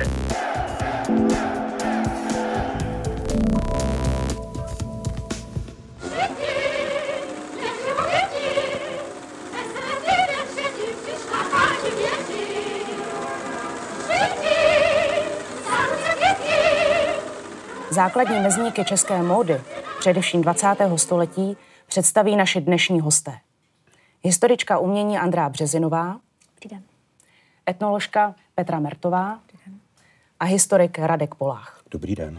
[0.00, 0.40] historie.
[17.90, 19.60] Základní mezníky české módy,
[19.98, 20.66] především 20.
[20.96, 23.38] století, představí naši dnešní hosté.
[24.22, 26.20] Historička umění Andrá Březinová,
[27.68, 29.38] etnoložka Petra Mertová
[30.40, 31.80] a historik Radek Polách.
[31.90, 32.38] Dobrý den.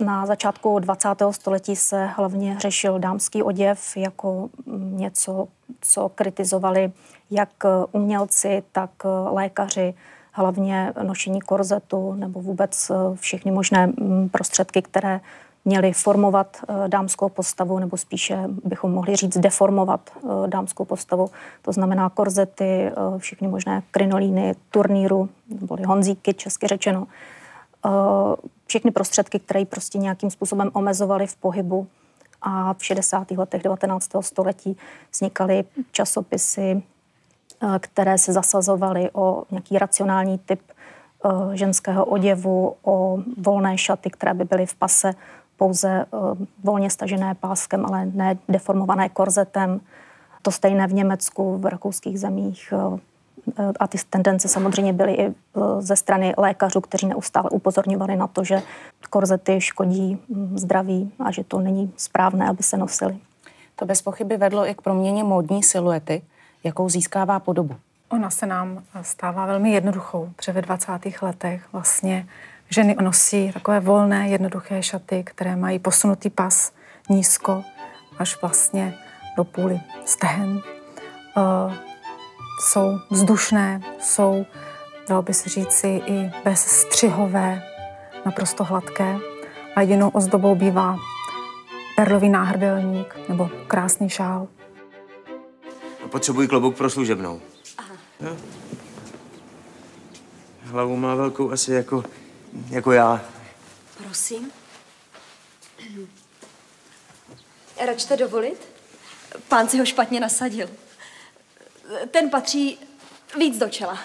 [0.00, 1.08] Na začátku 20.
[1.30, 5.48] století se hlavně řešil dámský oděv jako něco,
[5.80, 6.92] co kritizovali
[7.30, 7.50] jak
[7.92, 8.90] umělci, tak
[9.30, 9.94] lékaři,
[10.32, 13.92] hlavně nošení korzetu nebo vůbec všechny možné
[14.30, 15.20] prostředky, které
[15.64, 21.30] měly formovat eh, dámskou postavu, nebo spíše bychom mohli říct deformovat eh, dámskou postavu.
[21.62, 25.28] To znamená korzety, eh, všechny možné krinolíny, turníru,
[25.60, 27.06] nebo honzíky, česky řečeno.
[28.66, 31.86] Všechny prostředky, které prostě nějakým způsobem omezovaly v pohybu.
[32.42, 33.30] A v 60.
[33.30, 34.22] letech 19.
[34.22, 34.76] století
[35.12, 36.82] vznikaly časopisy,
[37.78, 40.60] které se zasazovaly o nějaký racionální typ
[41.52, 45.14] ženského oděvu, o volné šaty, které by byly v pase
[45.62, 49.80] pouze uh, volně stažené páskem, ale ne deformované korzetem.
[50.42, 52.74] To stejné v Německu, v rakouských zemích.
[52.76, 52.98] Uh,
[53.80, 55.34] a ty tendence samozřejmě byly i
[55.78, 58.62] ze strany lékařů, kteří neustále upozorňovali na to, že
[59.10, 63.18] korzety škodí hm, zdraví a že to není správné, aby se nosily.
[63.76, 66.22] To bez pochyby vedlo i k proměně módní siluety,
[66.64, 67.74] jakou získává podobu.
[68.08, 70.92] Ona se nám stává velmi jednoduchou, protože ve 20.
[71.22, 72.26] letech vlastně
[72.74, 76.72] Ženy nosí takové volné, jednoduché šaty, které mají posunutý pas
[77.08, 77.64] nízko
[78.18, 78.94] až vlastně
[79.36, 80.62] do půly stehen.
[81.36, 81.74] Uh,
[82.60, 84.46] jsou vzdušné, jsou,
[85.08, 87.62] dalo by se říci, i bezstřihové,
[88.26, 89.16] naprosto hladké.
[89.76, 90.96] A jedinou ozdobou bývá
[91.96, 94.48] perlový náhrdelník nebo krásný šál.
[96.10, 97.40] Potřebuji klobouk pro služebnou.
[97.78, 97.94] Aha.
[98.20, 98.36] No.
[100.62, 102.04] Hlavu má velkou asi jako
[102.70, 103.24] jako já.
[103.96, 104.52] Prosím?
[107.86, 108.68] Račte dovolit?
[109.48, 110.70] Pán si ho špatně nasadil.
[112.10, 112.78] Ten patří
[113.38, 113.98] víc do čela.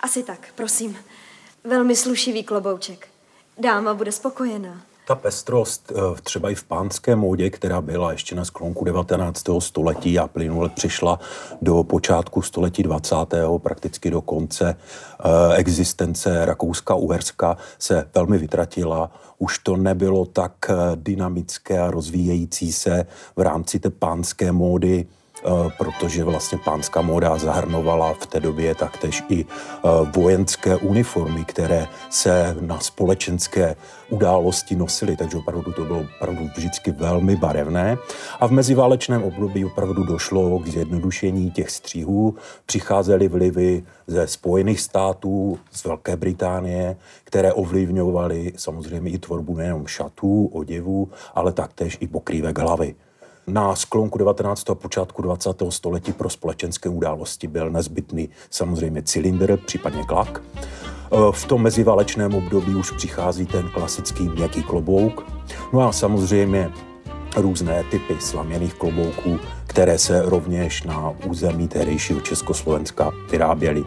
[0.00, 0.98] Asi tak, prosím.
[1.64, 3.08] Velmi slušivý klobouček.
[3.58, 4.82] Dáma bude spokojená.
[5.06, 9.44] Ta pestrost eh, třeba i v pánské módě, která byla ještě na sklonku 19.
[9.58, 11.18] století a plynule přišla
[11.62, 13.16] do počátku století 20.
[13.58, 19.10] prakticky do konce eh, existence Rakouska-Uherska, se velmi vytratila.
[19.38, 23.06] Už to nebylo tak eh, dynamické a rozvíjející se
[23.36, 25.06] v rámci té pánské módy
[25.78, 32.56] protože vlastně pánská móda zahrnovala v té době taktéž i eh, vojenské uniformy, které se
[32.60, 33.76] na společenské
[34.10, 37.98] události nosily, takže opravdu to bylo opravdu vždycky velmi barevné.
[38.40, 42.34] A v meziválečném období opravdu došlo k zjednodušení těch střihů.
[42.66, 50.46] Přicházely vlivy ze Spojených států, z Velké Británie, které ovlivňovaly samozřejmě i tvorbu nejenom šatů,
[50.46, 52.94] oděvů, ale taktéž i pokrývek hlavy.
[53.48, 54.70] Na sklonku 19.
[54.70, 55.62] a počátku 20.
[55.68, 60.42] století pro společenské události byl nezbytný samozřejmě cylindr, případně klak.
[60.56, 60.62] E,
[61.32, 65.24] v tom meziválečném období už přichází ten klasický měkký klobouk.
[65.72, 66.70] No a samozřejmě
[67.36, 73.84] různé typy slaměných klobouků, které se rovněž na území tehdejšího Československa vyráběly.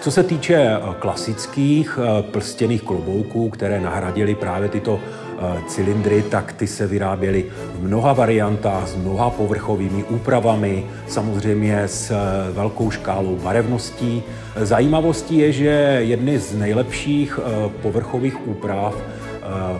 [0.00, 6.52] Co se týče eh, klasických eh, plstěných klobouků, které nahradily právě tyto eh, cylindry, tak
[6.52, 7.44] ty se vyráběly
[7.74, 12.12] v mnoha variantách s mnoha povrchovými úpravami, samozřejmě s
[12.52, 14.22] velkou škálou barevností.
[14.56, 17.38] Zajímavostí je, že jedny z nejlepších
[17.82, 18.94] povrchových úprav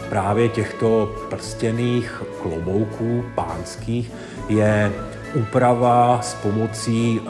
[0.09, 4.13] právě těchto prstěných klobouků pánských
[4.49, 4.93] je
[5.35, 7.21] úprava s pomocí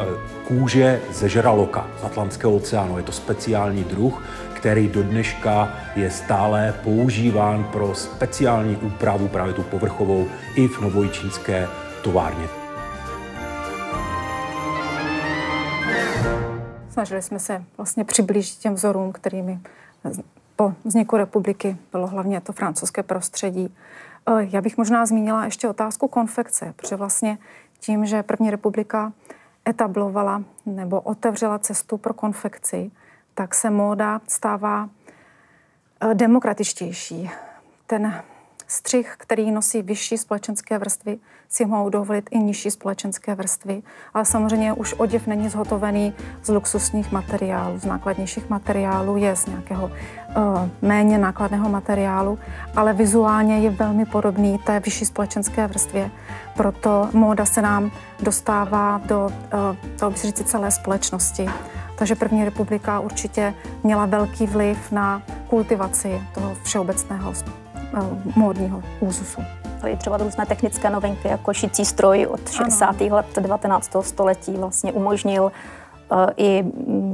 [0.48, 2.96] kůže ze žraloka z Atlantského oceánu.
[2.96, 4.22] Je to speciální druh,
[4.54, 11.68] který do dneška je stále používán pro speciální úpravu, právě tu povrchovou, i v novojčínské
[12.02, 12.48] továrně.
[16.90, 19.60] Snažili jsme se vlastně přiblížit těm vzorům, kterými
[20.56, 23.74] po vzniku republiky bylo hlavně to francouzské prostředí.
[24.28, 27.38] Eh, já bych možná zmínila ještě otázku konfekce, protože vlastně
[27.80, 29.12] tím, že první republika
[29.68, 32.90] etablovala nebo otevřela cestu pro konfekci,
[33.34, 34.88] tak se móda stává
[36.00, 37.30] eh, demokratičtější.
[37.86, 38.22] Ten
[38.68, 41.18] střih, který nosí vyšší společenské vrstvy,
[41.48, 43.82] si mohou dovolit i nižší společenské vrstvy.
[44.14, 49.86] Ale samozřejmě už oděv není zhotovený z luxusních materiálů, z nákladnějších materiálů, je z nějakého
[49.86, 52.38] uh, méně nákladného materiálu,
[52.76, 56.10] ale vizuálně je velmi podobný té vyšší společenské vrstvě.
[56.56, 61.46] Proto móda se nám dostává do, uh, to říct, celé společnosti.
[61.98, 67.34] Takže první republika určitě měla velký vliv na kultivaci toho všeobecného
[68.36, 69.40] módního úzusu.
[69.80, 72.86] Byly třeba různé technické novinky, jako šicí stroj od 60.
[73.00, 73.16] Ano.
[73.16, 73.96] let 19.
[74.00, 76.64] století vlastně umožnil uh, i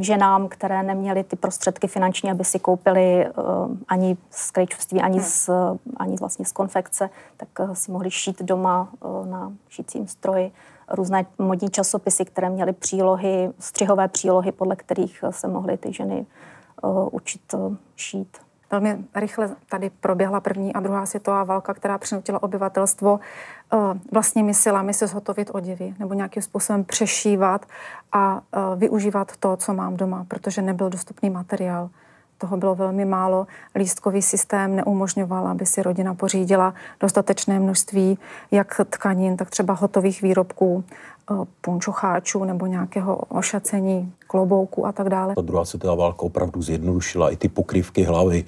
[0.01, 3.45] ženám, které neměly ty prostředky finanční, aby si koupili uh,
[3.89, 5.27] ani z krejčovství, ani, hmm.
[5.27, 5.51] z,
[5.97, 8.89] ani vlastně z konfekce, tak uh, si mohli šít doma
[9.25, 10.53] na šicím stroji
[10.89, 16.27] různé modní časopisy, které měly přílohy, střihové přílohy, podle kterých se mohly ty ženy
[17.11, 17.55] učit
[17.97, 18.44] šít.
[18.71, 23.21] Velmi rychle tady proběhla první a druhá světová válka, která přinutila obyvatelstvo
[23.73, 23.81] uh,
[24.13, 27.67] vlastními silami se zhotovit oděvy nebo nějakým způsobem přešívat
[28.13, 31.91] a uh, využívat to, co mám doma, protože nebyl dostupný materiál.
[32.39, 33.47] Toho bylo velmi málo.
[33.75, 38.19] Lístkový systém neumožňoval, aby si rodina pořídila dostatečné množství
[38.51, 40.95] jak tkanin, tak třeba hotových výrobků, eh,
[41.61, 45.35] punčocháčů nebo nějakého ošacení klobouku a tak dále.
[45.35, 48.45] Ta druhá světová válka opravdu zjednodušila i ty pokrývky hlavy.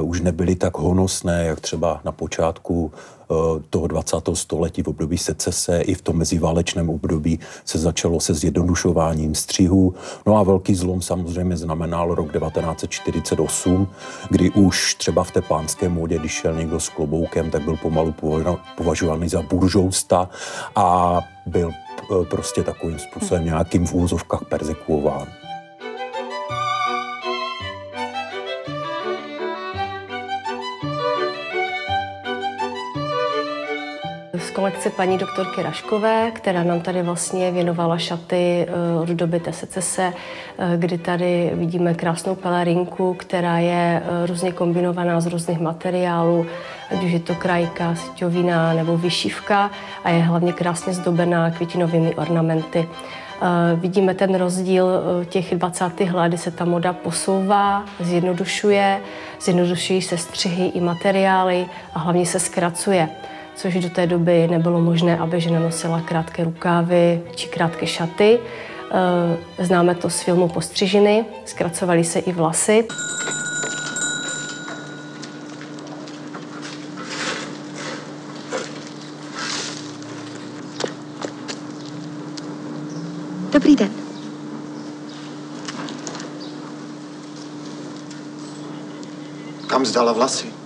[0.00, 2.92] Uh, už nebyly tak honosné, jak třeba na počátku
[3.28, 3.36] uh,
[3.70, 4.16] toho 20.
[4.34, 5.80] století v období secese.
[5.80, 9.94] I v tom meziválečném období se začalo se zjednodušováním střihu.
[10.26, 13.88] No a velký zlom samozřejmě znamenal rok 1948,
[14.30, 18.14] kdy už třeba v té pánské módě, když šel někdo s kloboukem, tak byl pomalu
[18.76, 20.28] považovaný za buržousta
[20.76, 21.89] a byl Eh,
[22.24, 25.28] prostě takovým způsobem nějakým v úzovkách persekuován.
[34.50, 40.12] Z kolekce paní doktorky Raškové, která nám tady vlastně věnovala šaty eh, od doby secese,
[40.58, 46.46] eh, kdy tady vidíme krásnou pelerinku, která je různě kombinovaná z různých materiálů,
[46.90, 49.70] ať už je to krajka, stěovina nebo vyšívka
[50.04, 52.88] a je hlavně krásně zdobená květinovými ornamenty.
[53.74, 54.86] Vidíme ten rozdíl
[55.28, 56.00] těch 20.
[56.00, 59.00] let, kdy se ta moda posouvá, zjednodušuje,
[59.40, 63.08] zjednodušují se střihy i materiály a hlavně se zkracuje
[63.60, 68.38] což do té doby nebylo možné, aby žena nosila krátké rukávy či krátké šaty.
[68.38, 72.88] Uh, známe to z filmu Postřižiny, zkracovaly se i vlasy.
[83.52, 83.90] Dobrý den.
[89.66, 90.59] Kam zdala vlasy?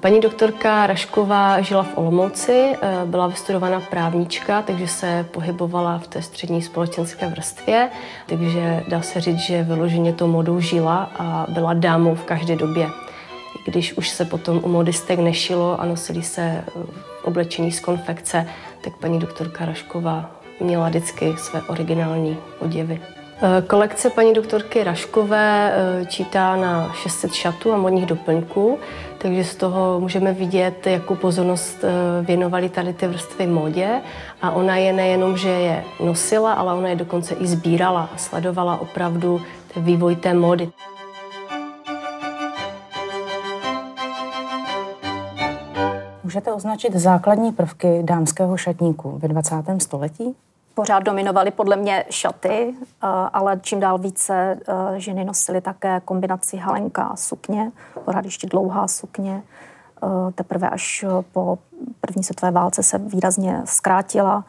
[0.00, 6.22] Paní doktorka Rašková žila v Olomouci, eh, byla vystudovaná právnička, takže se pohybovala v té
[6.22, 7.90] střední společenské vrstvě,
[8.26, 12.90] takže dá se říct, že vyloženě to modou žila a byla dámou v každé době
[13.64, 16.64] když už se potom u modistek nešilo a nosili se eh,
[17.22, 18.46] oblečení z konfekce,
[18.80, 23.00] tak paní doktorka Rašková měla vždycky své originální oděvy.
[23.42, 28.78] Eh, kolekce paní doktorky Raškové eh, čítá na 600 šatů a modních doplňků,
[29.18, 31.84] takže z toho můžeme vidět, jakou pozornost
[32.22, 34.00] věnovali tady ty vrstvy modě.
[34.42, 38.80] A ona je nejenom, že je nosila, ale ona je dokonce i sbírala a sledovala
[38.80, 39.40] opravdu
[39.76, 40.70] vývoj té módy.
[46.24, 49.54] Můžete označit základní prvky dámského šatníku ve 20.
[49.78, 50.36] století?
[50.74, 54.34] Pořád dominovaly podle mě šaty, eh, ale čím dál více
[54.68, 57.72] eh, ženy nosily také kombinaci halenka a sukně,
[58.04, 59.42] pořád ještě dlouhá sukně.
[60.02, 61.58] Eh, teprve až po
[62.00, 64.44] první světové válce se výrazně zkrátila,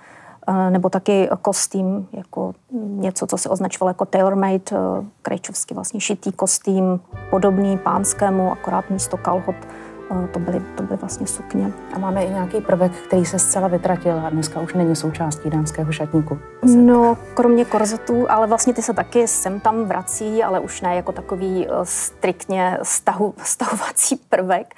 [0.70, 7.78] nebo taky kostým, jako něco, co se označovalo jako tailor-made, krejčovsky vlastně šitý kostým, podobný
[7.78, 9.56] pánskému, akorát místo kalhot
[10.32, 11.72] to byly, to byly vlastně sukně.
[11.94, 15.92] A máme i nějaký prvek, který se zcela vytratil a dneska už není součástí dámského
[15.92, 16.40] šatníku.
[16.64, 21.12] No, kromě korzetů, ale vlastně ty se taky sem tam vrací, ale už ne jako
[21.12, 24.76] takový eh, striktně stahu, stahovací prvek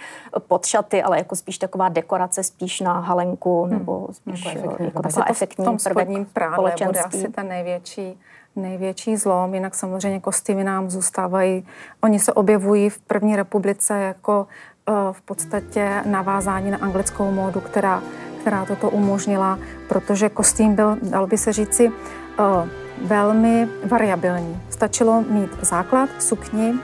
[0.47, 3.73] pod šaty, ale jako spíš taková dekorace, spíš na halenku, hmm.
[3.73, 8.19] nebo spíš jako, efektní, jako taková efektní v tom spodním prádle bude asi ten největší
[8.55, 11.67] největší zlom, jinak samozřejmě kostýmy nám zůstávají.
[12.03, 14.76] Oni se objevují v první republice jako Eh,
[15.11, 18.03] v podstatě navázání na anglickou módu, která,
[18.41, 22.67] která toto umožnila, protože kostým byl, dalo by se říci, uh,
[23.07, 24.61] velmi variabilní.
[24.69, 26.77] Stačilo mít základ, sukni, uh,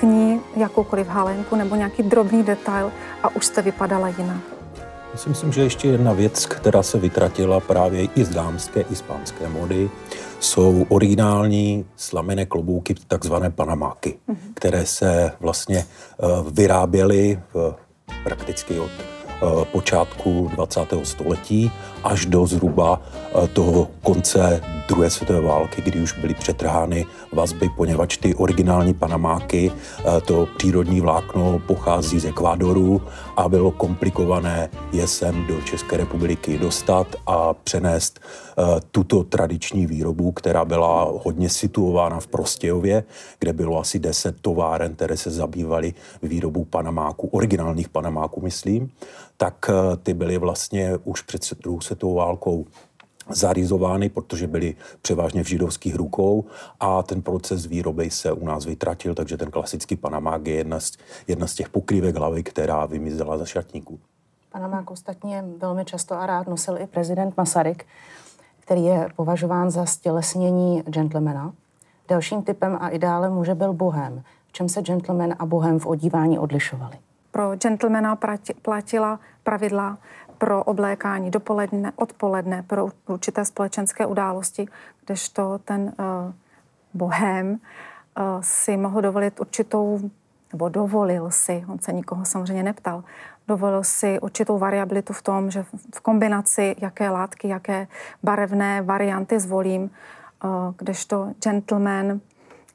[0.00, 4.40] k ní jakoukoliv halenku nebo nějaký drobný detail a už jste vypadala jinak.
[5.12, 8.94] Já si myslím, že ještě jedna věc, která se vytratila právě i z dámské, i
[8.94, 9.90] z pánské mody,
[10.40, 14.36] jsou originální slamené klobouky, takzvané panamáky, mm-hmm.
[14.54, 15.84] které se vlastně
[16.16, 17.74] uh, vyráběly uh,
[18.24, 18.90] prakticky od
[19.42, 20.80] uh, počátku 20.
[21.02, 21.70] století
[22.04, 23.02] až do zhruba
[23.52, 30.20] toho konce druhé světové války, kdy už byly přetrhány vazby, poněvadž ty originální panamáky, eh,
[30.20, 33.02] to přírodní vlákno pochází z Ekvádoru
[33.36, 40.32] a bylo komplikované je sem do České republiky dostat a přenést eh, tuto tradiční výrobu,
[40.32, 43.04] která byla hodně situována v Prostějově,
[43.38, 48.90] kde bylo asi 10 továren, které se zabývaly výrobou panamáků, originálních panamáků, myslím,
[49.40, 52.66] tak eh, ty byly vlastně už před druhou světovou válkou
[53.28, 56.44] zaриzovány, protože byly převážně v židovských rukou
[56.80, 60.92] a ten proces výroby se u nás vytratil, takže ten klasický panamák je jedna z,
[61.28, 63.98] jedna z těch pokrývek hlavy, která vymizela za šatníků.
[64.52, 67.86] Panamák ostatně velmi často a rád nosil i prezident Masaryk,
[68.60, 71.52] který je považován za stělesnění gentlemana.
[72.08, 74.22] Dalším typem a ideálem muže byl bohem.
[74.46, 76.96] V čem se gentleman a bohem v odívání odlišovali?
[77.30, 78.18] Pro gentlemana
[78.62, 79.98] platila pravidla
[80.38, 84.68] pro oblékání dopoledne, odpoledne, pro určité společenské události,
[85.04, 86.32] kdežto ten uh,
[86.94, 90.00] bohem uh, si mohl dovolit určitou,
[90.52, 93.04] nebo dovolil si, on se nikoho samozřejmě neptal,
[93.48, 97.86] dovolil si určitou variabilitu v tom, že v kombinaci, jaké látky, jaké
[98.22, 102.20] barevné varianty zvolím, uh, kdežto gentleman,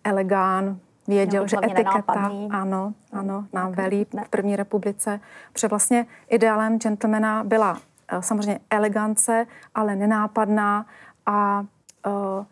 [0.04, 2.50] elegán, věděl, že etiketa, nenápadný.
[2.52, 5.20] ano, ano, nám velí v první republice,
[5.54, 9.46] protože vlastně ideálem gentlemana byla uh, samozřejmě elegance,
[9.76, 10.86] ale nenápadná
[11.26, 11.66] a
[12.08, 12.46] uh,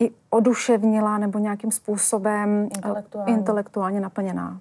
[0.00, 4.60] i oduševnila nebo nějakým způsobem intelektuálně, uh, intelektuálně naplněná.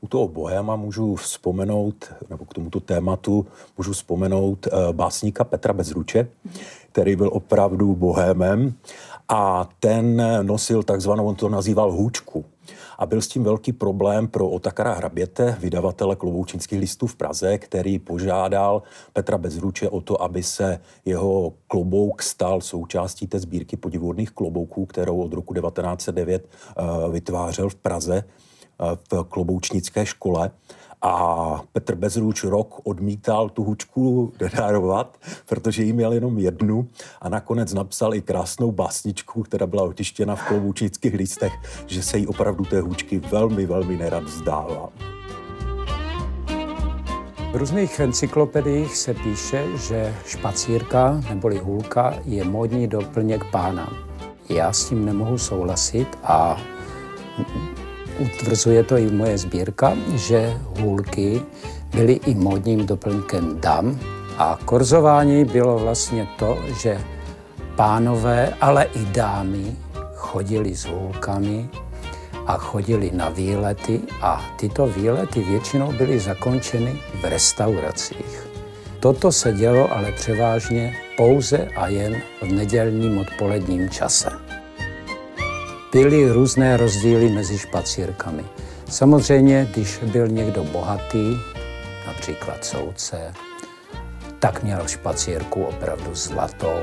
[0.00, 3.46] U toho bohéma můžu vzpomenout, nebo k tomuto tématu
[3.78, 6.28] můžu vzpomenout uh, básníka Petra Bezruče,
[6.92, 8.74] který byl opravdu bohémem
[9.32, 12.44] a ten nosil takzvanou, on to nazýval hůčku.
[12.98, 17.98] A byl s tím velký problém pro Otakara Hraběte, vydavatele kloboučinských listů v Praze, který
[17.98, 18.82] požádal
[19.12, 25.20] Petra Bezruče o to, aby se jeho klobouk stal součástí té sbírky podivodných klobouků, kterou
[25.22, 28.24] od roku 1909 uh, vytvářel v Praze
[28.80, 30.50] uh, v kloboučnické škole.
[31.02, 36.88] A Petr Bezruč rok odmítal tu hučku denárovat, protože jí měl jenom jednu
[37.20, 41.52] a nakonec napsal i krásnou básničku, která byla otištěna v klovůčnických listech,
[41.86, 44.88] že se jí opravdu té hůčky velmi, velmi nerad vzdává.
[47.52, 53.92] V různých encyklopediích se píše, že špacírka neboli hůlka je módní doplněk pána.
[54.48, 56.56] Já s tím nemohu souhlasit a
[58.20, 61.42] utvrzuje to i moje sbírka, že hůlky
[61.90, 63.98] byly i módním doplňkem dam
[64.38, 67.00] a korzování bylo vlastně to, že
[67.76, 69.76] pánové, ale i dámy
[70.14, 71.68] chodili s hůlkami
[72.46, 78.46] a chodili na výlety a tyto výlety většinou byly zakončeny v restauracích.
[79.00, 84.49] Toto se dělo ale převážně pouze a jen v nedělním odpoledním čase
[85.92, 88.44] byly různé rozdíly mezi špacírkami.
[88.88, 91.36] Samozřejmě, když byl někdo bohatý,
[92.06, 93.32] například soudce,
[94.38, 96.80] tak měl špacírku opravdu zlatou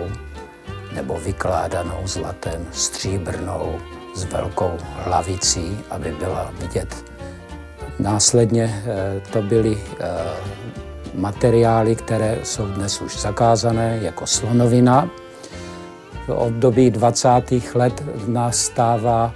[0.95, 3.79] nebo vykládanou zlatem, stříbrnou,
[4.15, 4.71] s velkou
[5.05, 7.05] hlavicí, aby byla vidět.
[7.99, 10.07] Následně eh, to byly eh,
[11.13, 15.09] materiály, které jsou dnes už zakázané, jako slonovina,
[16.35, 17.29] období 20.
[17.75, 19.33] let nastává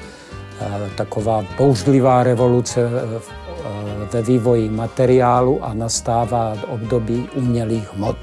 [0.62, 8.18] eh, taková bouřlivá revoluce eh, eh, ve vývoji materiálu a nastává období umělých hmot.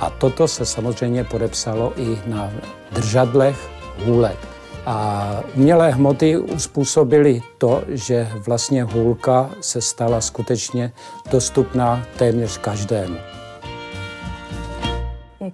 [0.00, 2.50] A toto se samozřejmě podepsalo i na
[2.92, 3.70] držadlech
[4.04, 4.38] hůlek.
[4.86, 10.92] A umělé hmoty uspůsobily to, že vlastně hůlka se stala skutečně
[11.30, 13.16] dostupná téměř každému.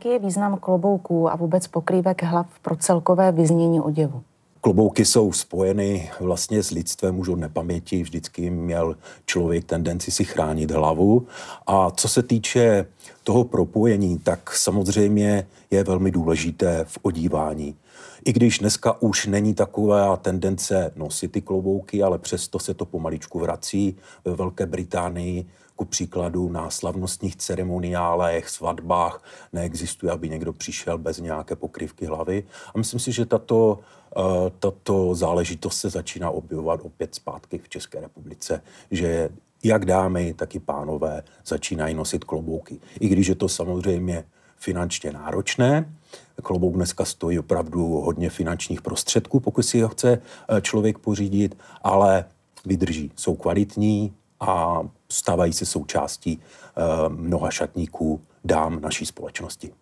[0.03, 4.23] Jaký je význam klobouků a vůbec pokrývek hlav pro celkové vyznění oděvu?
[4.61, 8.03] Klobouky jsou spojeny vlastně s lidstvem už od nepaměti.
[8.03, 11.27] Vždycky měl člověk tendenci si chránit hlavu.
[11.67, 12.87] A co se týče
[13.25, 17.77] toho propojení, tak samozřejmě je velmi důležité v odívání.
[18.25, 23.39] I když dneska už není taková tendence nosit ty klobouky, ale přesto se to pomaličku
[23.39, 23.97] vrací.
[24.25, 31.57] Ve Velké Británii ku příkladu na slavnostních ceremoniálech, svatbách neexistuje, aby někdo přišel bez nějaké
[31.57, 32.45] pokrývky hlavy.
[32.75, 33.79] A myslím si, že tato,
[34.17, 39.29] eh, tato záležitost se začíná objevovat opět zpátky v České republice, že
[39.65, 42.81] jak dámy, tak i pánové začínají nosit klobouky.
[43.01, 44.25] I když je to samozřejmě
[44.57, 45.95] finančně náročné,
[46.43, 52.25] klobouk dneska stojí opravdu hodně finančních prostředků, pokud si ho chce eh, člověk pořídit, ale
[52.65, 59.73] vydrží, jsou kvalitní a stávají se součástí eh, mnoha šatníků dám naší společnosti.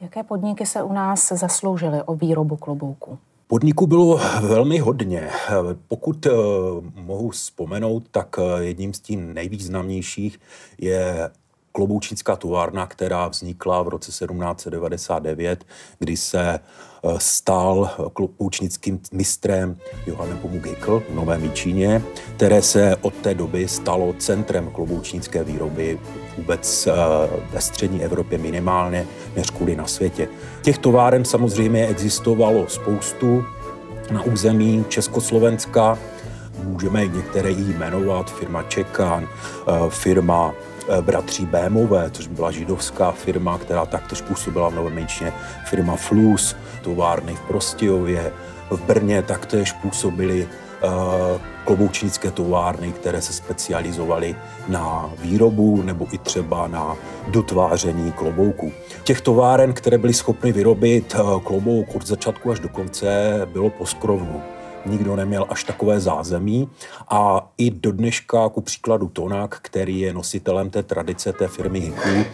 [0.00, 3.18] Jaké podniky se u nás zasloužily o výrobu klobouku?
[3.46, 5.30] Podniků bylo velmi hodně.
[5.88, 6.32] Pokud uh,
[6.94, 10.40] mohu vzpomenout, tak jedním z těch nejvýznamnějších
[10.78, 11.30] je
[11.80, 15.64] kloboučnická továrna, která vznikla v roce 1799,
[15.98, 16.60] kdy se eh,
[17.18, 22.02] stal kloboučnickým mistrem Johann Pomuk Hickel v Novém Míčíně,
[22.36, 26.00] které se od té doby stalo centrem kloboučnické výroby
[26.36, 26.92] vůbec eh,
[27.50, 29.06] ve střední Evropě minimálně,
[29.36, 30.28] než kvůli na světě.
[30.62, 33.44] Těch továren samozřejmě existovalo spoustu
[34.10, 35.98] na území Československa,
[36.62, 39.28] můžeme některé jí jmenovat, firma Čekan,
[39.68, 40.54] eh, firma
[40.90, 45.06] Eh, bratří Bémové, což byla židovská firma, která taktéž působila v Novém
[45.64, 48.32] firma Flus, továrny v Prostějově,
[48.70, 50.48] v Brně taktéž působily
[50.82, 50.90] uh,
[51.64, 54.36] kloboučnické továrny, které se specializovaly
[54.68, 56.96] na výrobu nebo i třeba na
[57.28, 58.72] dotváření klobouků.
[59.04, 64.42] Těch továren, které byly schopny vyrobit klobouk od začátku až do konce, bylo poskrovnu
[64.86, 66.68] nikdo neměl až takové zázemí
[67.08, 72.08] a i do dneška, ku příkladu Tonak, který je nositelem té tradice té firmy Hiku,
[72.08, 72.26] eh,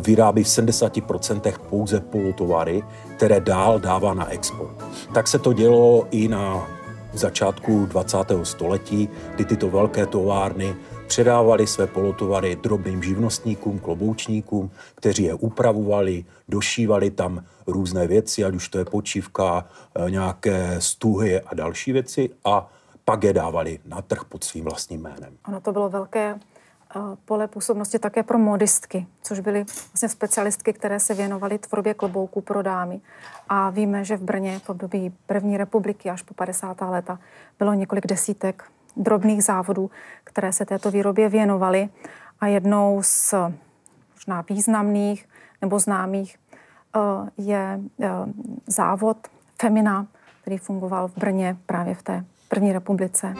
[0.00, 2.82] vyrábí v 70% pouze polotovary,
[3.16, 4.84] které dál dává na export.
[5.14, 6.68] Tak se to dělo i na
[7.12, 8.44] začátku 20.
[8.44, 10.74] století, kdy tyto velké továrny
[11.08, 18.68] předávali své polotovary drobným živnostníkům, kloboučníkům, kteří je upravovali, došívali tam různé věci, ať už
[18.68, 19.64] to je počívka,
[19.96, 22.70] eh, nějaké stuhy a další věci a
[23.04, 25.36] pak je dávali na trh pod svým vlastním jménem.
[25.48, 31.00] Ono to bylo velké eh, pole působnosti také pro modistky, což byly vlastně specialistky, které
[31.00, 33.00] se věnovaly tvorbě klobouků pro dámy.
[33.48, 36.90] A víme, že v Brně v období první republiky až po 50.
[36.90, 37.18] léta
[37.58, 38.64] bylo několik desítek
[38.96, 39.90] drobných závodů,
[40.24, 41.88] které se této výrobě věnovaly.
[42.40, 43.34] A jednou z
[44.14, 45.28] možná významných
[45.62, 46.36] nebo známých
[46.96, 47.00] eh,
[47.38, 48.08] je eh,
[48.66, 49.16] závod
[49.60, 50.06] Femina,
[50.40, 53.34] který fungoval v Brně právě v té první republice.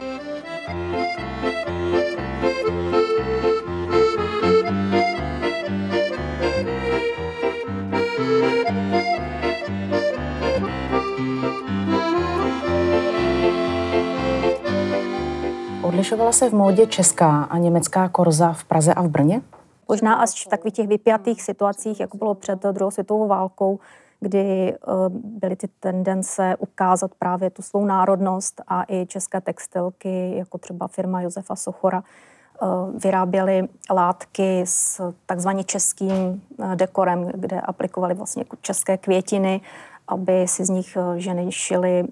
[16.09, 19.41] Odlišovala se v módě česká a německá korza v Praze a v Brně?
[19.87, 23.79] Možná až v takových těch vypjatých situacích, jako bylo před druhou světovou válkou,
[24.19, 24.77] kdy eh,
[25.09, 31.21] byly ty tendence ukázat právě tu svou národnost a i české textilky, jako třeba firma
[31.21, 32.65] Josefa Sochora, eh,
[33.03, 39.61] vyráběly látky s takzvaně českým eh, dekorem, kde aplikovali vlastně české květiny,
[40.07, 42.03] aby si z nich ženy šily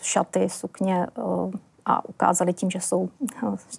[0.00, 1.06] šaty, sukně
[1.86, 3.08] a ukázali tím, že jsou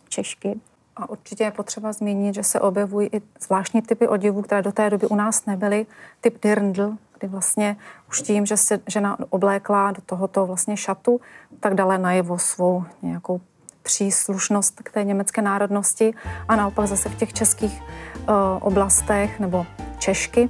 [0.09, 0.59] Češky.
[0.95, 4.89] A určitě je potřeba zmínit, že se objevují i zvláštní typy oděvů, které do té
[4.89, 5.85] doby u nás nebyly.
[6.21, 7.77] Typ dirndl, kdy vlastně
[8.09, 11.21] už tím, že se žena oblékla do tohoto vlastně šatu,
[11.59, 13.41] tak dala najevo svou nějakou
[13.83, 16.13] příslušnost k té německé národnosti
[16.47, 18.25] a naopak zase v těch českých uh,
[18.59, 19.65] oblastech nebo
[19.99, 20.49] Češky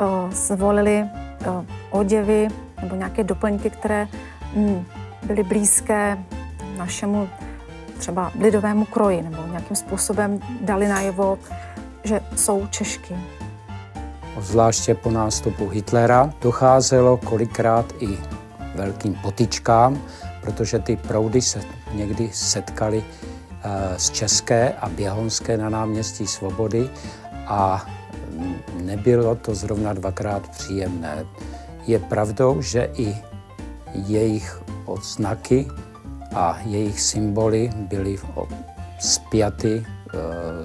[0.00, 1.04] uh, zvolili
[1.46, 2.48] uh, oděvy
[2.82, 4.08] nebo nějaké doplňky, které
[4.54, 4.84] mm,
[5.26, 6.24] byly blízké
[6.76, 7.28] našemu
[7.98, 11.38] třeba lidovému kroji nebo nějakým způsobem dali najevo,
[12.04, 13.16] že jsou Češky.
[14.40, 18.18] Zvláště po nástupu Hitlera docházelo kolikrát i
[18.74, 20.02] velkým potičkám,
[20.40, 21.60] protože ty proudy se
[21.94, 26.90] někdy setkaly eh, z České a Běhonské na náměstí Svobody
[27.46, 27.86] a
[28.82, 31.26] nebylo to zrovna dvakrát příjemné.
[31.86, 33.16] Je pravdou, že i
[33.94, 35.68] jejich odznaky
[36.36, 38.18] a jejich symboly byly
[39.00, 39.84] spjaty e,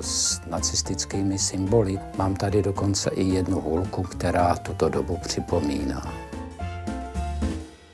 [0.04, 2.00] s nacistickými symboly.
[2.18, 6.14] Mám tady dokonce i jednu hůlku, která tuto dobu připomíná.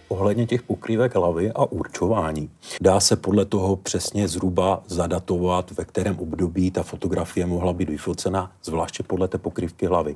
[0.07, 2.49] Ohledně těch pokrývek hlavy a určování.
[2.81, 8.51] Dá se podle toho přesně zhruba zadatovat, ve kterém období ta fotografie mohla být vyfocena,
[8.63, 10.15] zvláště podle té pokrývky hlavy.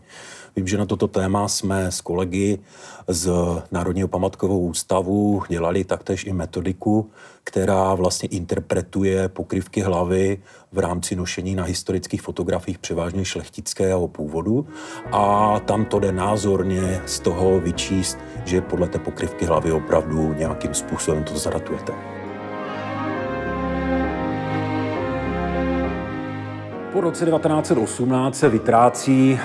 [0.56, 2.60] Vím, že na toto téma jsme s kolegy
[3.08, 3.32] z
[3.72, 7.10] Národního památkového ústavu dělali taktéž i metodiku,
[7.44, 14.68] která vlastně interpretuje pokrývky hlavy v rámci nošení na historických fotografiích převážně šlechtického původu
[15.12, 20.74] a tam to jde názorně z toho vyčíst, že podle té pokrývky hlavy opravdu nějakým
[20.74, 21.94] způsobem to zadatujete.
[26.94, 29.40] Po roce 1918 se vytrácí uh,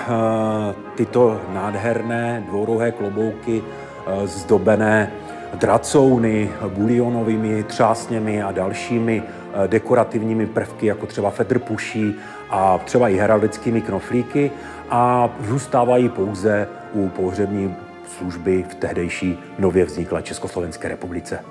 [0.94, 5.12] tyto nádherné dvourohé klobouky uh, zdobené
[5.58, 12.14] dracouny, bulionovými třásněmi a dalšími uh, dekorativními prvky, jako třeba fedr puší
[12.50, 14.50] a třeba i heraldickými knoflíky
[14.90, 17.76] a zůstávají pouze u pohřební
[18.18, 21.44] služby v tehdejší nově vzniklé Československé republice.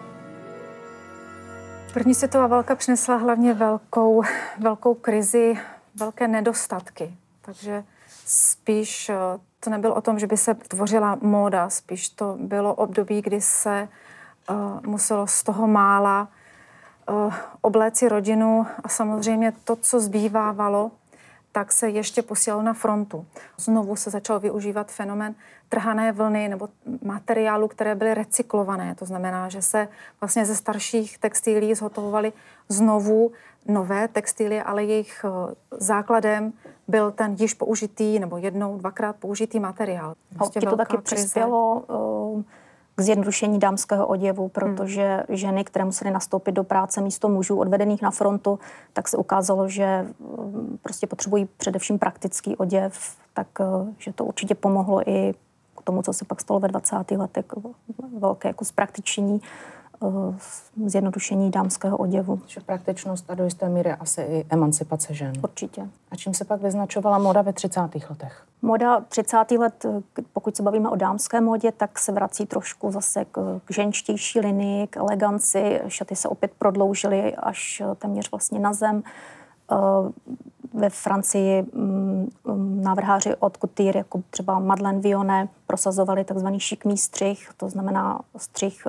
[1.94, 4.24] První světová válka přinesla hlavně velkou,
[4.60, 5.56] velkou krizi
[6.00, 7.14] velké nedostatky.
[7.42, 7.84] Takže
[8.26, 9.16] spíš eh,
[9.66, 13.88] to nebylo o tom, že by se tvořila móda, spíš to bylo období, kdy se
[14.50, 16.28] uh, muselo z toho mála
[17.10, 20.92] uh, obléci rodinu a samozřejmě to, co zbývávalo,
[21.56, 23.26] tak se ještě posílalo na frontu.
[23.58, 25.36] Znovu se začal využívat fenomen
[25.70, 26.70] trhané vlny nebo
[27.02, 28.96] materiálu, které byly recyklované.
[28.96, 29.88] To znamená, že se
[30.22, 32.34] vlastně ze starších textilí zhotovovaly
[32.70, 33.32] znovu
[33.68, 36.54] nové textilie, ale jejich eh, základem
[36.88, 40.16] byl ten již použitý nebo jednou, dvakrát použitý materiál.
[40.38, 41.16] Prostě to taky krize.
[41.16, 42.44] přispělo uh,
[42.96, 45.38] k zjednodušení dámského oděvu, protože hmm.
[45.38, 48.60] ženy, které musely nastoupit do práce místo mužů odvedených na frontu,
[48.94, 54.56] tak se ukázalo, že uh, prostě potřebují především praktický oděv, tak uh, že to určitě
[54.56, 55.34] pomohlo i
[55.78, 57.12] k tomu, co se pak stalo ve 20.
[57.12, 57.46] letech,
[58.20, 59.75] velké jako zpraktičení Eh,
[60.86, 62.42] zjednodušení dámského oděvu.
[62.48, 65.34] Že praktičnost a do jisté míry asi i emancipace žen.
[65.44, 65.90] Určitě.
[66.12, 67.82] A čím se pak vyznačovala moda ve 30.
[68.10, 68.46] letech?
[68.62, 69.58] Moda 30.
[69.58, 73.74] let, eh, pokud se bavíme o dámské modě, tak se vrací trošku zase k, k
[73.74, 75.82] ženštější linii, k eleganci.
[75.88, 79.04] Šaty se opět prodloužily až eh, téměř vlastně na zem.
[80.74, 87.50] Ve Francii mm, mm, návrháři od couture, jako třeba Madeleine Vionnet, prosazovali takzvaný šikmý střih,
[87.58, 88.88] to znamená střih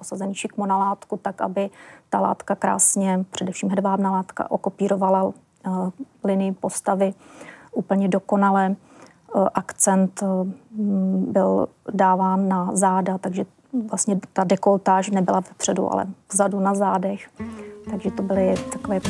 [0.00, 1.70] posazený šikmo na látku, tak aby
[2.10, 5.32] ta látka krásně, především hedvábná látka, okopírovala uh,
[6.24, 7.14] linii postavy
[7.72, 8.76] úplně dokonale.
[9.34, 10.28] Uh, akcent uh,
[11.32, 13.44] byl dáván na záda, takže
[13.90, 17.30] vlastně ta dekoltáž nebyla vepředu, ale vzadu na zádech.
[17.90, 19.00] Takže to byly takové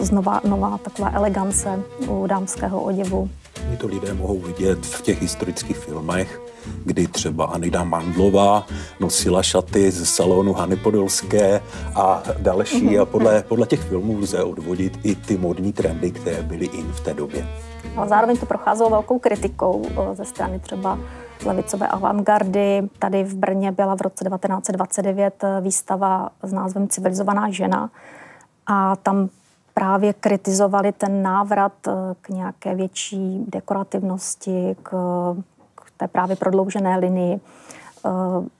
[0.00, 3.28] znova, nová taková elegance u dámského oděvu.
[3.68, 6.40] My to lidé mohou vidět v těch historických filmech,
[6.84, 8.66] kdy třeba Anida Mandlová
[9.00, 11.62] nosila šaty z salonu Hany Podolské
[11.94, 12.98] a další.
[12.98, 17.00] A podle, podle těch filmů lze odvodit i ty modní trendy, které byly in v
[17.00, 17.48] té době.
[17.96, 20.98] Ale zároveň to procházelo velkou kritikou ze strany třeba
[21.46, 22.82] levicové avantgardy.
[22.98, 27.90] Tady v Brně byla v roce 1929 výstava s názvem Civilizovaná žena
[28.66, 29.28] a tam
[29.74, 31.72] právě kritizovali ten návrat
[32.20, 34.94] k nějaké větší dekorativnosti, k
[36.00, 38.10] té právě prodloužené linii eh,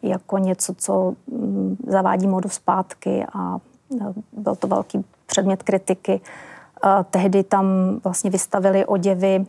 [0.03, 3.59] jako něco, co mm, zavádí modu zpátky a
[4.01, 6.21] eh, byl to velký předmět kritiky.
[6.21, 7.67] Eh, tehdy tam
[8.05, 9.47] vlastně vystavili oděvy,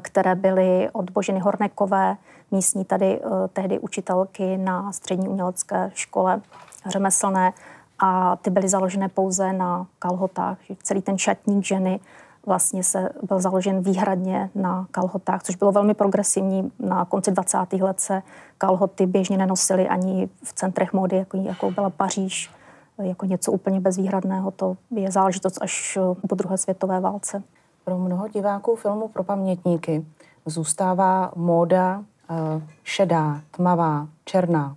[0.00, 2.16] které byly od Božiny Hornekové,
[2.50, 3.20] místní tady
[3.52, 6.40] tehdy učitelky na střední umělecké škole
[6.86, 7.52] řemeslné
[7.98, 10.58] a ty byly založené pouze na kalhotách.
[10.82, 12.00] Celý ten šatník ženy
[12.46, 16.72] vlastně se byl založen výhradně na kalhotách, což bylo velmi progresivní.
[16.80, 17.58] Na konci 20.
[17.80, 18.22] let se
[18.58, 22.50] kalhoty běžně nenosily ani v centrech módy, jako, jako byla Paříž,
[22.98, 24.50] jako něco úplně bezvýhradného.
[24.50, 27.42] To je záležitost až po druhé světové válce.
[27.84, 30.06] Pro mnoho diváků filmu pro pamětníky
[30.46, 34.76] zůstává móda uh, šedá, tmavá, černá.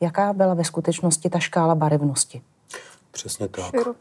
[0.00, 2.42] Jaká byla ve skutečnosti ta škála barevnosti?
[3.18, 3.70] Přesně tak.
[3.70, 3.94] Širo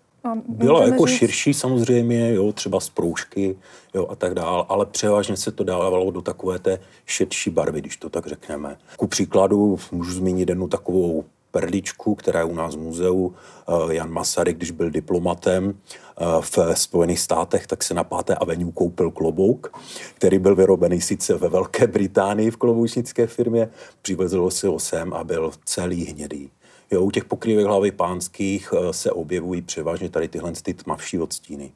[0.47, 1.17] byla jako říct...
[1.17, 3.58] širší samozřejmě, jo, třeba z proužky
[3.93, 7.97] jo, a tak dále, ale převážně se to dávalo do takové té šedší barvy, když
[7.97, 8.77] to tak řekneme.
[8.97, 13.34] Ku příkladu můžu zmínit jednu takovou perličku, která je u nás v muzeu.
[13.34, 18.71] Eh, Jan Masaryk, když byl diplomatem eh, v Spojených státech, tak se na páté aveniu
[18.71, 19.80] koupil klobouk,
[20.13, 23.69] který byl vyrobený sice ve Velké Británii v kloboučnické firmě,
[24.01, 26.49] přivezl si ho sem a byl celý hnědý.
[26.91, 31.71] Jo, u těch pokrývek hlavy pánských eh, se objevují převážně tady tyhle ty tmavší odstíny.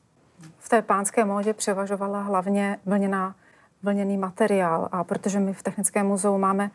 [0.60, 3.36] V té pánské módě převažovala hlavně vlněná,
[3.84, 6.72] vlněný materiál a protože my v Technickém muzeu máme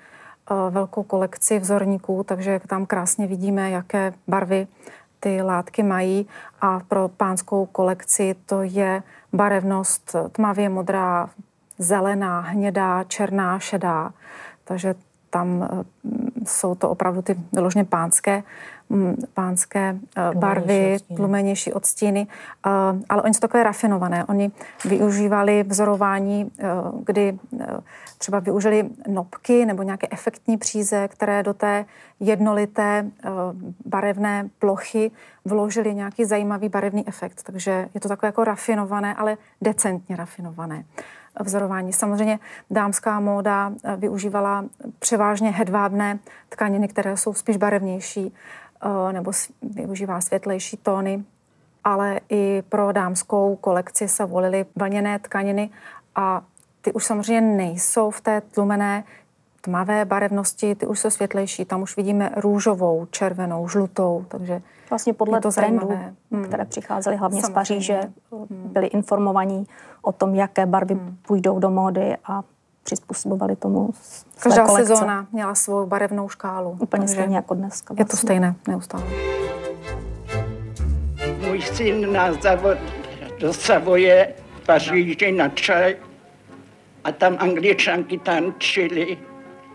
[0.70, 4.66] velkou kolekci vzorníků, takže tam krásně vidíme, jaké barvy
[5.20, 6.27] ty látky mají
[6.61, 11.31] a pro pánskou kolekci to je barevnost tmavě modrá,
[11.79, 14.12] zelená, hnědá, černá, šedá.
[14.64, 14.94] Takže
[15.31, 18.42] tam eh, jsou to opravdu ty vyloženě pánské,
[18.88, 22.26] mm, pánské eh, barvy, tlumenější odstíny,
[22.66, 22.70] eh,
[23.09, 24.24] ale oni jsou takové rafinované.
[24.24, 24.50] Oni
[24.85, 26.50] využívali vzorování,
[27.04, 27.38] kdy
[28.18, 31.85] třeba využili nopky nebo nějaké efektní příze, které do té
[32.20, 33.11] jednolité
[33.85, 35.11] barevné plochy
[35.44, 37.42] vložili nějaký zajímavý barevný efekt.
[37.42, 40.85] Takže je to takové jako rafinované, ale decentně rafinované
[41.40, 41.92] vzorování.
[41.92, 42.38] Samozřejmě
[42.70, 44.64] dámská móda eh, využívala
[44.99, 46.18] převážně hedvábné
[46.49, 48.35] tkaniny, které jsou spíš barevnější
[48.83, 51.25] eh, nebo využívá světlejší tóny,
[51.85, 55.70] ale i pro dámskou kolekci se volily vlněné tkaniny
[56.14, 56.42] a
[56.83, 59.05] ty už samozřejmě nejsou v té tlumené
[59.66, 61.64] tmavé barevnosti, ty už jsou světlejší.
[61.64, 65.90] Tam už vidíme růžovou, červenou, žlutou, takže Vlastně podle to trendů,
[66.31, 66.44] hmm.
[66.44, 67.52] které přicházely hlavně Samozřejmě.
[67.52, 68.00] z Paříže,
[68.33, 68.70] hmm.
[68.72, 69.66] byli informovaní
[70.02, 71.16] o tom, jaké barvy hmm.
[71.26, 72.42] půjdou do módy a
[72.83, 73.90] přizpůsobovali tomu
[74.38, 74.94] Každá kolekce.
[74.94, 76.76] sezóna měla svou barevnou škálu.
[76.81, 77.94] Úplně stejně jako dneska.
[77.94, 78.02] Vlastně.
[78.02, 78.26] Je to vlastně.
[78.26, 79.05] stejné neustále.
[81.46, 82.79] Můj syn nás zavod
[83.40, 85.96] do Savoje v Paříži na čaj
[87.05, 89.18] a tam angličanky tančily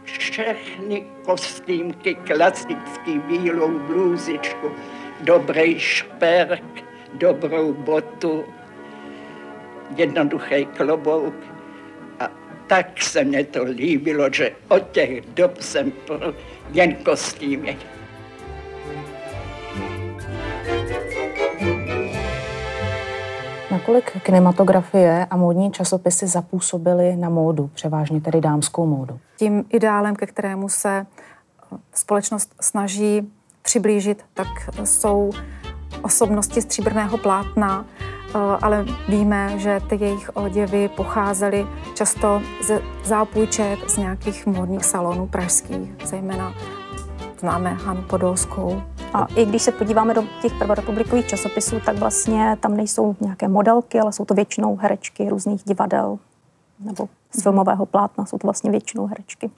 [0.04, 4.72] všechny kostýmky, klasický bílou blůzičku,
[5.22, 6.84] dobrý šperk,
[7.14, 8.46] dobrou botu,
[9.96, 11.36] jednoduchý klobouk.
[12.20, 12.32] A
[12.68, 15.92] tak se mně to líbilo, že od těch dob jsem
[16.72, 17.78] jen kostýmy.
[23.82, 29.20] Nakolik kinematografie a módní časopisy zapůsobily na módu, převážně tedy dámskou módu?
[29.38, 31.06] Tím ideálem, ke kterému se
[31.94, 34.48] společnost snaží přiblížit, tak
[34.84, 35.32] jsou
[36.02, 43.98] osobnosti stříbrného plátna, eh, ale víme, že ty jejich oděvy pocházely často ze zápůjček z
[43.98, 46.54] nějakých módních salonů pražských, zejména
[47.40, 48.82] známe Hanu Podolskou.
[49.14, 54.00] A i když se podíváme do těch prvorepublikových časopisů, tak vlastně tam nejsou nějaké modelky,
[54.00, 56.20] ale jsou to většinou herečky různých divadel
[56.80, 59.52] nebo z filmového plátna, jsou to vlastně většinou herečky.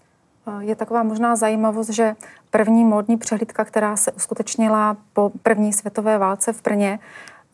[0.60, 2.16] Je taková možná zajímavost, že
[2.52, 7.00] první módní přehlídka, která se uskutečnila po první světové válce v Brně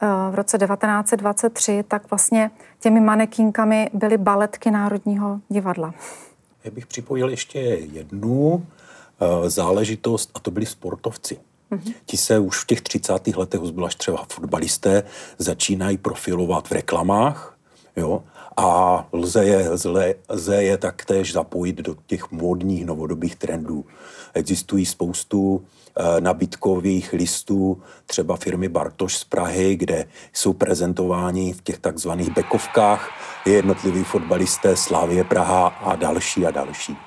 [0.01, 5.93] eh, v roce 1923, tak vlastně těmi manekínkami byly baletky Národního divadla.
[6.63, 8.65] Já bych připojil ještě jednu
[9.21, 11.48] eh, záležitost, a to byli sportovci.
[11.71, 11.93] Mm-hmm.
[12.05, 13.27] Ti se už v těch 30.
[13.27, 15.03] letech, zvlášť třeba fotbalisté,
[15.37, 17.57] začínají profilovat v reklamách,
[17.95, 18.23] jo,
[18.57, 23.85] a lze je, lze, lze je taktéž zapojit do těch módních novodobých trendů.
[24.33, 31.79] Existují spoustu e, nabídkových listů, třeba firmy Bartoš z Prahy, kde jsou prezentováni v těch
[31.79, 33.09] takzvaných bekovkách
[33.45, 36.97] jednotliví fotbalisté Slávie Praha a další a další.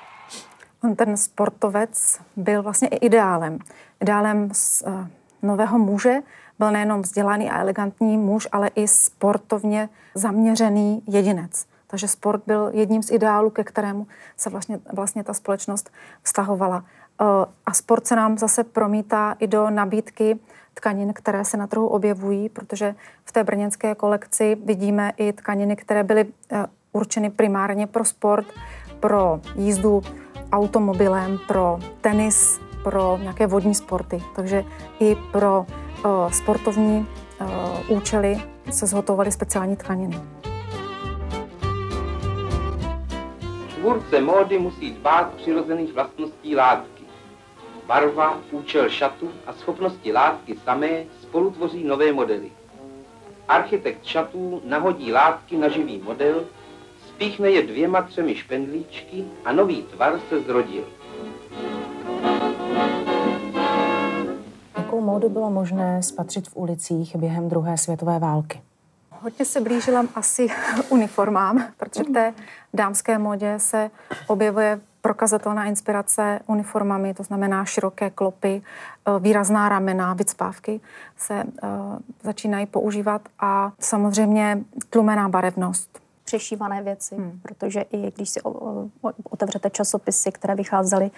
[0.84, 3.58] On ten sportovec byl vlastně i ideálem.
[4.02, 5.06] Ideálem z uh,
[5.42, 6.20] nového muže,
[6.58, 11.66] byl nejenom vzdělaný a elegantní muž, ale i sportovně zaměřený jedinec.
[11.86, 15.90] Takže sport byl jedním z ideálů, ke kterému se vlastně, vlastně ta společnost
[16.22, 16.84] vztahovala.
[17.20, 17.24] Eh,
[17.66, 20.38] a sport se nám zase promítá i do nabídky
[20.74, 26.04] tkanin, které se na trhu objevují, protože v té brněnské kolekci vidíme i tkaniny, které
[26.04, 28.46] byly eh, určeny primárně pro sport,
[29.00, 30.02] pro jízdu
[30.52, 34.22] automobilem, pro tenis, pro nějaké vodní sporty.
[34.36, 34.64] Takže
[35.00, 35.66] i pro
[36.04, 37.06] uh, sportovní
[37.40, 40.20] uh, účely se zhotovaly speciální tkaniny.
[43.74, 47.02] Tvůrce módy musí dbát přirozených vlastností látky.
[47.86, 52.52] Barva, účel šatu a schopnosti látky samé spolu tvoří nové modely.
[53.48, 56.44] Architekt šatů nahodí látky na živý model,
[57.08, 60.84] spíchne je dvěma třemi špendlíčky a nový tvar se zrodil.
[64.78, 68.62] Jakou módu bylo možné spatřit v ulicích během druhé světové války?
[69.10, 70.48] Hodně se blížila asi
[70.88, 72.34] uniformám, protože v té
[72.74, 73.90] dámské modě se
[74.26, 80.80] objevuje prokazatelná inspirace uniformami, to znamená široké klopy, eh, výrazná ramena, vycpávky
[81.16, 81.70] se uh,
[82.22, 84.58] začínají používat a samozřejmě
[84.90, 86.00] tlumená barevnost.
[86.24, 87.40] Přešívané věci, hmm.
[87.42, 88.40] protože i když si
[89.30, 91.10] otevřete časopisy, které vycházely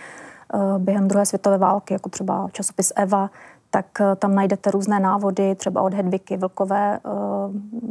[0.78, 3.30] během druhé světové války, jako třeba časopis Eva,
[3.74, 7.08] tak eh, tam najdete různé návody, třeba od Hedviky Vlkové, eh,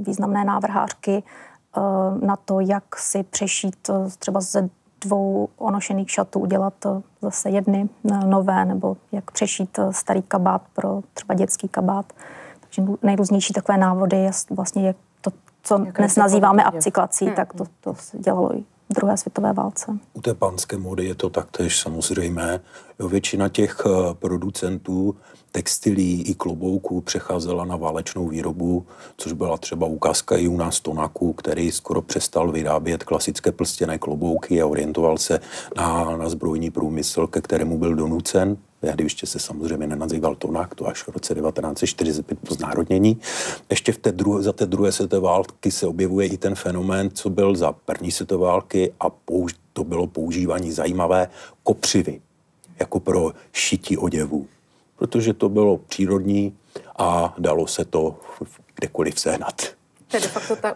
[0.02, 1.82] významné návrhářky, eh,
[2.26, 4.70] na to, jak si přešít třeba ze
[5.02, 6.74] dvou onošených šatů udělat
[7.22, 7.90] zase jedny
[8.26, 12.14] nové, nebo jak přešít starý kabát pro třeba dětský kabát.
[12.60, 15.32] Takže nejrůznější takové návody, vlastně jak to,
[15.64, 17.36] co dnes nazýváme upcyklací, hmm.
[17.36, 19.98] tak to, to se dělalo i druhé světové válce.
[20.14, 22.60] U té pánské mody je to taktéž samozřejmé.
[23.04, 25.16] Jo, většina těch eh, producentů
[25.52, 28.86] textilí i klobouků přecházela na válečnou výrobu,
[29.18, 34.62] což byla třeba ukázka i u nás Tonaku, který skoro přestal vyrábět klasické plstěné klobouky
[34.62, 35.40] a orientoval se
[35.78, 38.58] na, na zbrojní průmysl, ke kterému byl donucen.
[38.82, 43.18] Tehdy ještě se samozřejmě nenazýval Tonak, to až v roce 1945 po znárodnění.
[43.70, 47.30] Ještě v té druhé, za té druhé světové války se objevuje i ten fenomén, co
[47.30, 51.28] byl za první světové války a použ- to bylo používání zajímavé
[51.64, 52.22] kopřivy,
[52.80, 54.48] jako pro šití oděvů
[55.04, 56.58] protože to bylo přírodní
[56.98, 58.16] a dalo se to
[58.76, 59.62] kdekoliv sehnat.
[60.08, 60.76] To je de facto ta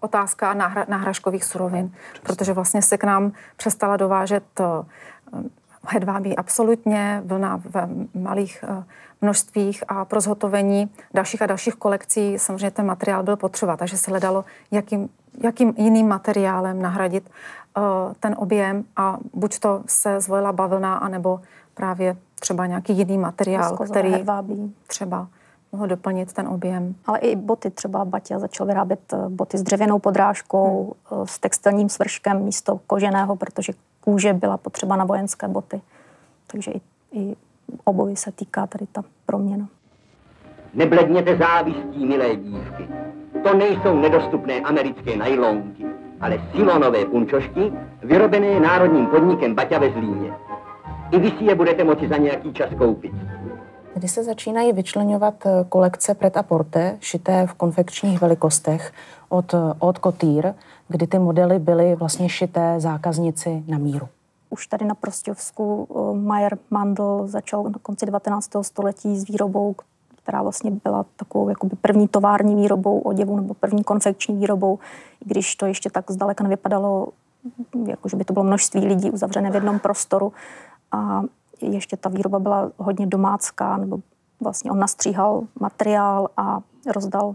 [0.00, 4.64] otázka náhra, náhražkových surovin, protože vlastně se k nám přestala dovážet eh,
[5.88, 8.84] hedvábí absolutně, vlna v malých eh,
[9.20, 14.10] množstvích a pro zhotovení dalších a dalších kolekcí samozřejmě ten materiál byl potřeba, takže se
[14.10, 15.08] hledalo, jakým,
[15.42, 17.30] jakým jiným materiálem nahradit
[17.76, 17.82] uh,
[18.20, 21.40] ten objem a buď to se zvolila bavlna, anebo
[21.74, 24.74] právě třeba nějaký jiný materiál, Viskozové který hedvábí.
[24.86, 25.28] třeba
[25.72, 26.94] mohl doplnit ten objem.
[27.06, 31.26] Ale i boty, třeba Baťa začal vyrábět eh, boty s dřevěnou podrážkou, hmm.
[31.26, 35.80] s textilním svrškem místo koženého, protože kůže byla potřeba na vojenské boty.
[36.46, 36.80] Takže i,
[37.12, 37.36] i
[37.84, 39.68] obojí se týká tady ta proměna.
[40.74, 42.88] Nebledněte závistí, milé dívky.
[43.46, 45.86] To nejsou nedostupné americké najlonky,
[46.20, 50.32] ale silonové punčošky, vyrobené národním podnikem Baťa ve Zlíně.
[51.10, 53.12] I vy si je budete moci za nějaký čas koupit.
[53.94, 58.92] Kdy se začínají vyčlenovat eh, kolekce pret a porte, šité v konfekčních velikostech
[59.28, 60.54] od, eh, od Couture,
[60.88, 64.08] kdy ty modely byly vlastně šité zákaznici na míru.
[64.50, 68.50] Už tady na Prostěvsku eh, Mayer Mandl začal na konci 19.
[68.62, 69.74] století s výrobou,
[70.26, 74.78] která vlastně byla takovou jakoby první tovární výrobou oděvu nebo první konfekční výrobou,
[75.20, 77.08] i když to ještě tak zdaleka nevypadalo,
[77.86, 80.32] jako že by to bylo množství lidí uzavřené v jednom prostoru,
[80.92, 81.22] a
[81.60, 83.98] ještě ta výroba byla hodně domácká, nebo
[84.40, 86.60] vlastně on nastříhal materiál a
[86.94, 87.34] rozdal,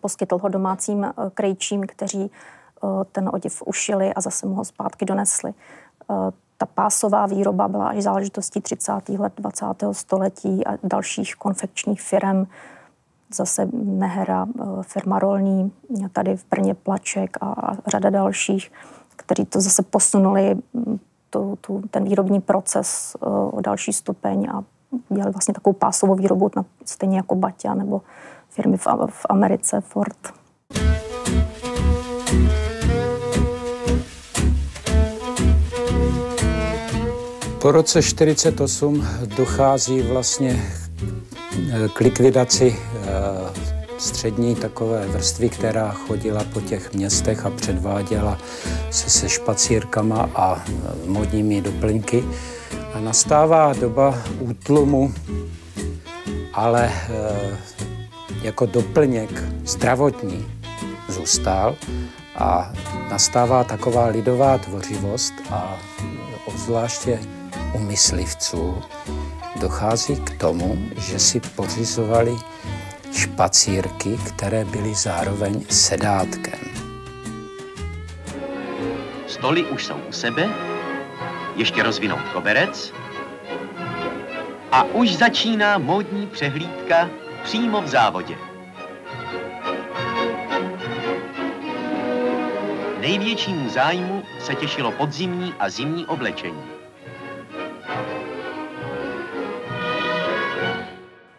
[0.00, 5.04] poskytl ho domácím eh, krejčím, kteří eh, ten oděv ušili a zase mu ho zpátky
[5.04, 5.54] donesli.
[6.64, 8.92] Eh, ta pásová výroba byla až záležitostí 30.
[9.18, 9.64] let 20.
[9.92, 12.46] století a dalších konfekčních firm,
[13.34, 14.46] zase Nehera,
[14.82, 15.72] firma Rolní,
[16.12, 18.72] tady v Brně Plaček a řada dalších,
[19.16, 20.98] kteří to zase posunuli hm,
[21.30, 24.64] tu, tu, ten výrobní proces uh, o další stupeň a
[25.08, 26.50] dělali vlastně takovou pásovou výrobu,
[26.84, 28.02] stejně jako Baťa nebo
[28.48, 30.43] firmy v, v Americe, Ford.
[37.64, 40.66] Po roce 48 dochází vlastně
[41.94, 43.08] k likvidaci eh,
[43.98, 48.38] střední takové vrstvy, která chodila po těch městech a předváděla
[48.90, 50.72] se se špacírkama a e,
[51.06, 52.24] modními doplňky.
[52.94, 55.14] A nastává doba útlumu,
[56.52, 56.92] ale
[58.42, 60.46] jako doplněk zdravotní
[61.08, 61.76] zůstal
[62.36, 62.72] a
[63.10, 65.76] nastává taková lidová tvořivost a
[66.46, 67.20] obzvláště
[67.74, 68.82] u myslivců
[69.60, 72.36] dochází k tomu, že si pořizovali
[73.12, 76.60] špacírky, které byly zároveň sedátkem.
[79.26, 80.48] Stoly už jsou u sebe,
[81.56, 82.92] ještě rozvinout koberec
[84.72, 87.10] a už začíná módní přehlídka
[87.42, 88.36] přímo v závodě.
[93.00, 96.73] Největšímu zájmu se těšilo podzimní a zimní oblečení.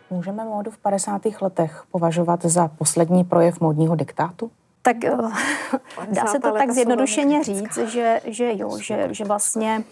[0.09, 1.21] Můžeme módu v 50.
[1.41, 4.51] letech považovat za poslední projev módního diktátu?
[4.81, 5.17] Tak eh,
[6.11, 9.83] dá se to tak zjednodušeně říct, že, že jo, že, že vlastně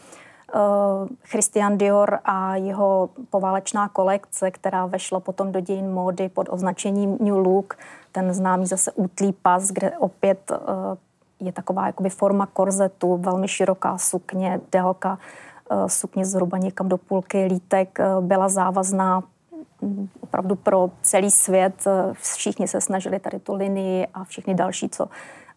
[0.56, 7.18] uh, Christian Dior a jeho poválečná kolekce, která vešla potom do dějin módy pod označením
[7.22, 7.78] New Look,
[8.12, 10.58] ten známý zase útlý pas, kde opět uh,
[11.40, 15.18] je taková jakoby forma korzetu, velmi široká sukně, délka
[15.72, 19.24] uh, sukně zhruba někam do půlky lítek byla závazná
[20.20, 21.86] opravdu pro celý svět.
[22.14, 25.08] Všichni se snažili tady tu linii a všichni další, co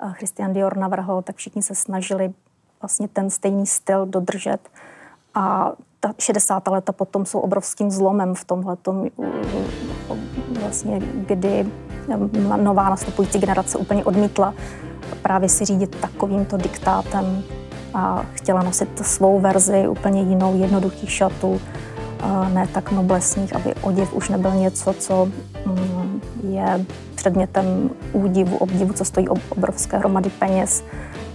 [0.03, 2.33] eh, Christian Dior navrhl, tak všichni se snažili
[2.83, 4.59] vlastně ten stejný styl dodržet.
[5.35, 6.68] A ta 60.
[6.68, 8.77] leta potom jsou obrovským zlomem v tomhle,
[10.61, 11.66] vlastně, kdy
[12.12, 14.55] eh, nová nastupující generace úplně odmítla
[15.22, 17.43] právě si řídit takovýmto diktátem
[17.95, 21.61] a chtěla nosit svou verzi, úplně jinou, jednoduchých šatů,
[22.54, 25.28] ne tak noblesních, aby oděv už nebyl něco, co
[25.66, 30.84] mm, je předmětem údivu, obdivu, co stojí obrovské hromady peněz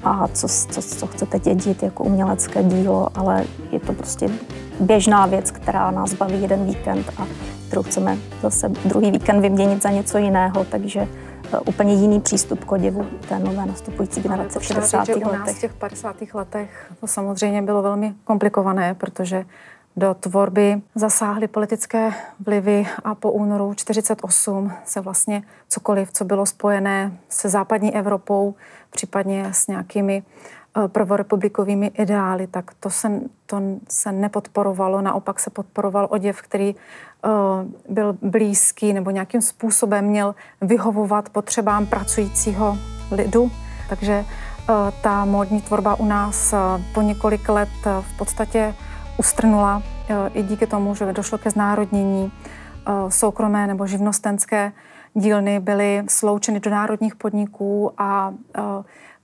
[0.04, 4.30] a co, co, co chcete dědit jako umělecké dílo, ale je to prostě
[4.80, 7.28] běžná věc, která nás baví jeden víkend a
[7.68, 11.08] kterou chceme zase druhý víkend vyměnit za něco jiného, takže e,
[11.60, 15.08] úplně jiný přístup k oděvu té nové nastupující generace v 60.
[15.08, 15.26] letech.
[15.26, 16.16] U nás v těch 50.
[16.34, 19.46] letech to samozřejmě bylo velmi komplikované, protože
[19.96, 22.14] do tvorby zasáhly politické
[22.46, 28.56] vlivy a po únoru 48 se vlastně cokoliv, co bylo spojené se západní Evropou,
[28.90, 35.02] případně s nějakými eh, prvorepublikovými ideály, tak to se, to se nepodporovalo.
[35.02, 37.32] Naopak se podporoval oděv, který uh,
[37.90, 42.78] byl blízký nebo nějakým způsobem měl vyhovovat potřebám pracujícího
[43.12, 43.52] lidu.
[43.90, 47.70] Takže uh, ta módní tvorba u nás uh, po několik let
[48.02, 48.76] v podstatě
[49.18, 49.84] ustrnula
[50.34, 52.32] i díky tomu, že došlo ke znárodnění
[53.10, 54.72] soukromé nebo živnostenské
[55.14, 58.34] dílny byly sloučeny do národních podniků a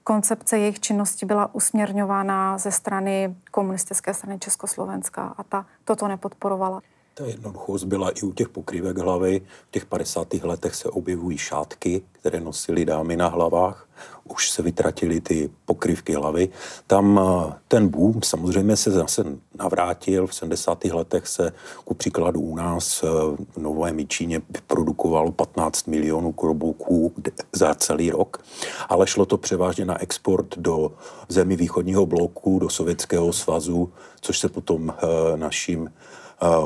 [0.04, 6.82] koncepce jejich činnosti byla usměrňována ze strany komunistické strany Československa a ta toto nepodporovala.
[7.18, 9.42] Ta jednoduchost byla i u těch pokrývek hlavy.
[9.68, 10.34] V těch 50.
[10.34, 13.88] letech se objevují šátky, které nosily dámy na hlavách.
[14.24, 16.50] Už se vytratily ty pokrývky hlavy.
[16.88, 19.26] Tam eh, ten boom samozřejmě se zase
[19.60, 20.28] navrátil.
[20.28, 20.86] V 70.
[20.86, 21.52] letech se
[21.86, 23.08] ku příkladu u nás eh,
[23.52, 27.14] v Nové Myčíně vyprodukovalo 15 milionů klobouků
[27.54, 28.44] za celý rok.
[28.90, 30.92] Ale šlo to převážně na export do
[31.30, 33.92] zemí východního bloku, do Sovětského svazu,
[34.22, 35.90] což se potom eh, naším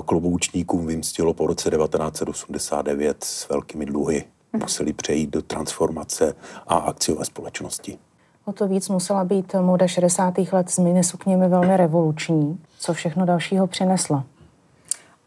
[0.05, 4.23] kloboučníkům vymstilo po roce 1989 s velkými dluhy.
[4.53, 6.35] Museli přejít do transformace
[6.67, 7.97] a akciové společnosti.
[8.45, 10.33] O to víc musela být moda 60.
[10.51, 12.59] let s minisukněmi velmi revoluční.
[12.79, 14.23] Co všechno dalšího přinesla?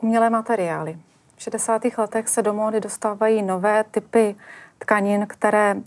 [0.02, 0.98] Umělé materiály.
[1.36, 1.82] V 60.
[1.98, 4.36] letech se do módy dostávají nové typy
[4.78, 5.80] tkanin, které uh,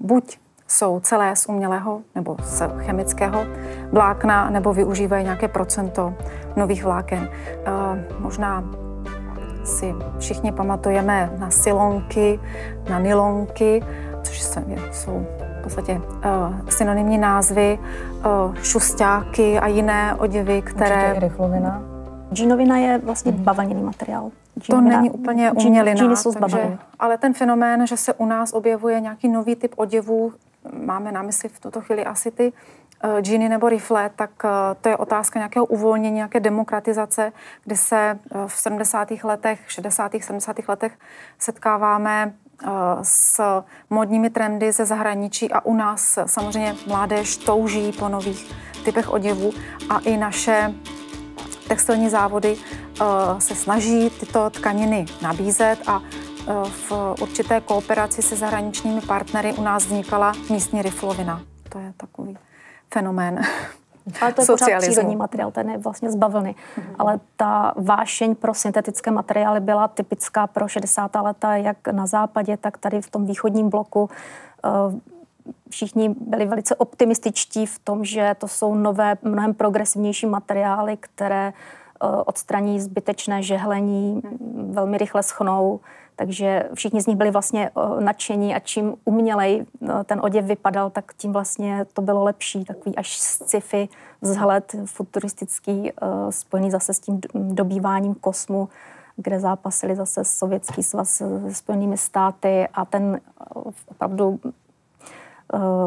[0.00, 0.38] buď
[0.68, 3.44] jsou celé z umělého nebo z chemického
[3.92, 6.14] vlákna, nebo využívají nějaké procento
[6.56, 7.28] nových vláken.
[7.66, 8.64] Uh, možná
[9.64, 12.40] si všichni pamatujeme na silonky,
[12.90, 13.84] na nylonky,
[14.22, 14.42] což
[14.92, 15.26] jsou
[15.60, 20.96] v podstatě uh, synonymní názvy, uh, šustáky a jiné oděvy, které...
[20.96, 21.82] Určitě i riflovina.
[22.32, 24.30] Džínovina je vlastně bavlněný materiál.
[24.58, 28.52] Džínovina, to není úplně umělina, džíny jsou takže, ale ten fenomén, že se u nás
[28.52, 30.32] objevuje nějaký nový typ oděvů,
[30.84, 32.52] máme na mysli v tuto chvíli asi ty
[33.04, 34.50] uh, džíny nebo rifle, tak uh,
[34.80, 37.32] to je otázka nějakého uvolnění, nějaké demokratizace,
[37.64, 39.08] kdy se uh, v 70.
[39.24, 40.12] letech, 60.
[40.20, 40.56] 70.
[40.68, 40.92] letech
[41.38, 42.34] setkáváme
[43.02, 43.40] s
[43.90, 48.52] modními trendy ze zahraničí a u nás samozřejmě mládež touží po nových
[48.84, 49.52] typech oděvů
[49.90, 50.74] a i naše
[51.68, 52.56] textilní závody
[53.38, 56.02] se snaží tyto tkaniny nabízet a
[56.68, 56.92] v
[57.22, 61.42] určité kooperaci se zahraničními partnery u nás vznikala místní riflovina.
[61.68, 62.38] To je takový
[62.94, 63.40] fenomén.
[64.20, 66.54] Ale to je pořád přírodní materiál, ten je vlastně z bavlny.
[66.54, 66.94] Mm-hmm.
[66.98, 71.10] Ale ta vášeň pro syntetické materiály byla typická pro 60.
[71.22, 74.10] leta, jak na západě, tak tady v tom východním bloku.
[74.64, 74.70] Eh,
[75.70, 82.06] všichni byli velice optimističtí v tom, že to jsou nové, mnohem progresivnější materiály, které eh,
[82.06, 84.72] odstraní zbytečné žehlení, mhm.
[84.74, 85.80] velmi rychle schnou
[86.16, 90.90] takže všichni z nich byli vlastně eh, nadšení a čím umělej eh, ten oděv vypadal,
[90.90, 92.64] tak tím vlastně to bylo lepší.
[92.64, 93.88] Takový až sci-fi
[94.20, 95.92] vzhled futuristický, eh,
[96.30, 98.68] spojený zase s tím dobýváním kosmu,
[99.16, 103.20] kde zápasili zase Sovětský svaz se Spojenými státy a ten
[103.88, 104.40] opravdu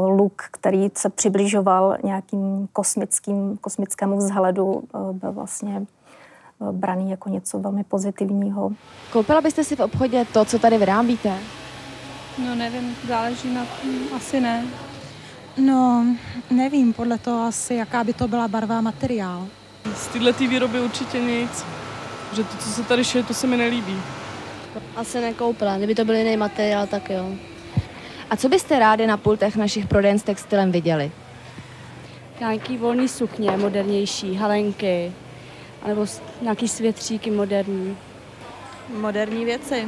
[0.07, 5.85] luk, který se přibližoval nějakým kosmickým, kosmickému vzhledu, byl vlastně
[6.71, 8.71] braný jako něco velmi pozitivního.
[9.11, 11.33] Koupila byste si v obchodě to, co tady vyrábíte?
[12.45, 13.61] No nevím, záleží na
[14.15, 14.65] asi ne.
[15.57, 16.05] No,
[16.51, 19.47] nevím, podle toho asi, jaká by to byla barva materiál.
[19.95, 21.65] Z tyhle tý výroby určitě nic,
[22.33, 23.95] že to, co se tady šije, to se mi nelíbí.
[24.95, 27.29] Asi nekoupila, kdyby to byl jiný materiál, tak jo.
[28.29, 31.11] A co byste rádi na pultech našich prodejen s textilem viděli?
[32.39, 35.11] Nějaký volný sukně, modernější, halenky,
[35.87, 36.05] nebo
[36.41, 37.97] nějaký světříky moderní.
[39.01, 39.87] Moderní věci.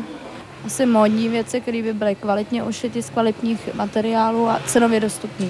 [0.65, 5.47] Asi módní věci, které by byly kvalitně ušity z kvalitních materiálů a cenově dostupné.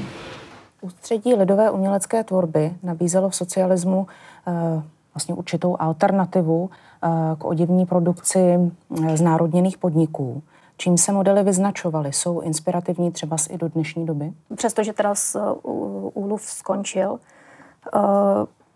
[0.81, 4.07] Ústředí lidové umělecké tvorby nabízelo v socialismu
[4.47, 4.83] eh,
[5.13, 6.69] vlastně určitou alternativu
[7.03, 10.43] eh, k oděvní produkci eh, znárodněných podniků.
[10.77, 12.13] Čím se modely vyznačovaly?
[12.13, 14.33] Jsou inspirativní třeba i do dnešní doby?
[14.55, 15.37] Přestože teda z,
[16.13, 17.19] úlov skončil,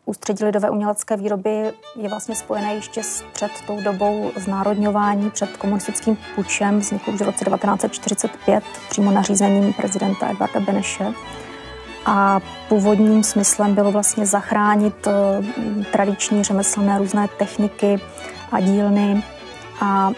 [0.05, 6.17] Ústředí lidové umělecké výroby je vlastně spojené ještě s, před tou dobou znárodňování, před komunistickým
[6.35, 11.13] pučem, vznikl už v roce 1945 přímo nařízením prezidenta Edvarda Beneše.
[12.05, 12.39] A
[12.69, 15.13] původním smyslem bylo vlastně zachránit uh,
[15.91, 17.99] tradiční řemeslné různé techniky
[18.51, 19.23] a dílny
[19.81, 20.11] a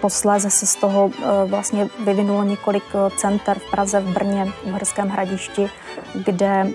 [0.00, 1.12] posléze se z toho uh,
[1.46, 2.84] vlastně vyvinulo několik
[3.16, 5.70] center v Praze, v Brně, v Uherském hradišti,
[6.14, 6.66] kde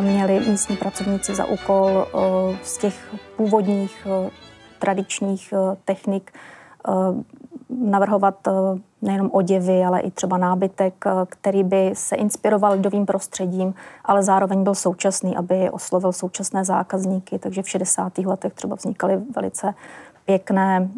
[0.00, 4.30] měli místní pracovníci za úkol eh, z těch původních eh,
[4.78, 6.32] tradičních eh, technik
[7.68, 8.48] navrhovat
[9.02, 13.74] nejenom oděvy, ale i třeba nábytek, který by se inspiroval lidovým prostředím,
[14.04, 17.38] ale zároveň byl současný, aby oslovil současné zákazníky.
[17.38, 18.18] Takže v 60.
[18.18, 19.74] letech třeba vznikaly velice
[20.24, 20.88] pěkné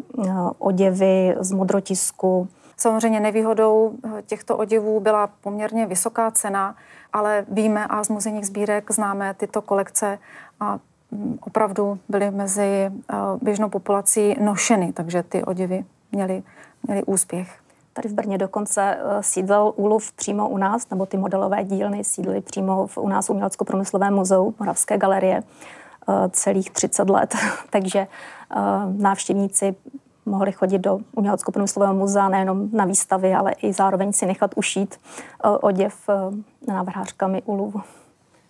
[0.59, 2.47] oděvy z modrotisku.
[2.77, 3.93] Samozřejmě nevýhodou
[4.25, 6.75] těchto oděvů byla poměrně vysoká cena,
[7.15, 10.19] ale víme a z muzejních sbírek známe tyto kolekce
[10.59, 10.79] a
[11.11, 12.61] mm, opravdu byly mezi
[12.91, 16.43] eh, běžnou populací nošeny, takže ty oděvy měly,
[16.83, 17.59] měly úspěch.
[17.93, 22.41] Tady v Brně dokonce eh, sídlil úlov přímo u nás, nebo ty modelové dílny sídly
[22.41, 27.35] přímo v, u nás Umělecko-průmyslové muzeu Moravské galerie eh, celých 30 let.
[27.69, 28.07] Takže
[28.97, 29.75] návštěvníci
[30.25, 35.49] mohli chodit do Umělecko-průmyslového muzea nejenom na výstavy, ale i zároveň si nechat ušít eh,
[35.49, 36.13] oděv eh,
[36.73, 37.83] návrhářkami u Louvre.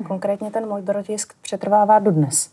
[0.07, 2.51] Konkrétně ten můj drotisk přetrvává dodnes.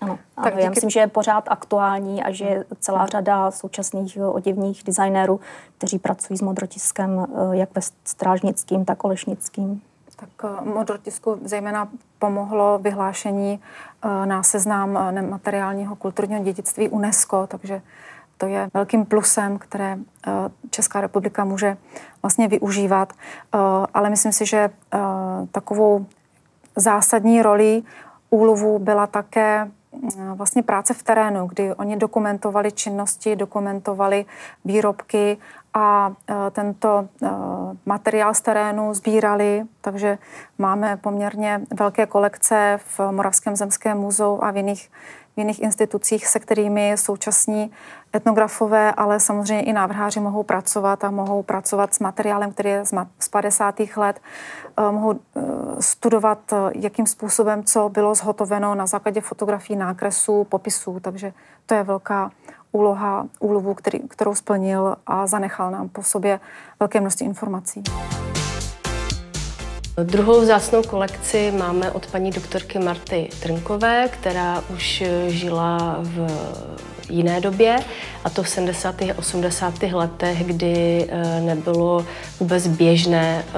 [0.00, 0.64] Ano, ano tak díky...
[0.64, 5.40] já myslím, že je pořád aktuální a že je celá řada současných eh, oděvních designérů,
[5.78, 9.82] kteří pracují s modrotiskem jak ve strážnickým, tak olešnickým.
[10.16, 13.60] Tak modrotisku zejména pomohlo vyhlášení
[14.24, 17.82] na seznam nemateriálního kulturního dědictví UNESCO, takže
[18.42, 20.30] to je velkým plusem, které eh,
[20.70, 21.76] Česká republika může
[22.22, 23.12] vlastně využívat.
[23.12, 23.58] Eh,
[23.94, 24.98] ale myslím si, že eh,
[25.52, 26.06] takovou
[26.76, 27.82] zásadní roli
[28.30, 29.70] úlovu byla také
[30.34, 34.24] vlastně práce v terénu, kdy oni dokumentovali činnosti, dokumentovali
[34.64, 35.36] výrobky
[35.74, 36.12] a
[36.50, 37.08] tento
[37.86, 40.18] materiál z terénu sbírali, takže
[40.58, 44.90] máme poměrně velké kolekce v Moravském zemském muzeu a v jiných
[45.36, 47.70] v jiných institucích, se kterými současní
[48.16, 52.84] etnografové, ale samozřejmě i návrháři mohou pracovat a mohou pracovat s materiálem, který je
[53.18, 53.96] z 50.
[53.96, 54.20] let,
[54.78, 55.40] eh, mohou eh,
[55.80, 61.32] studovat, eh, jakým způsobem co bylo zhotoveno na základě fotografií, nákresů, popisů, takže
[61.66, 62.30] to je velká
[62.72, 66.40] úloha úlovu, který, kterou splnil a zanechal nám po sobě
[66.80, 67.82] velké množství informací.
[69.96, 76.26] Druhou vzácnou kolekci máme od paní doktorky Marty Trnkové, která už žila v
[77.10, 77.78] jiné době,
[78.24, 79.02] a to v 70.
[79.02, 79.82] a 80.
[79.82, 82.06] letech, kdy eh, nebylo
[82.40, 83.52] vůbec běžné eh,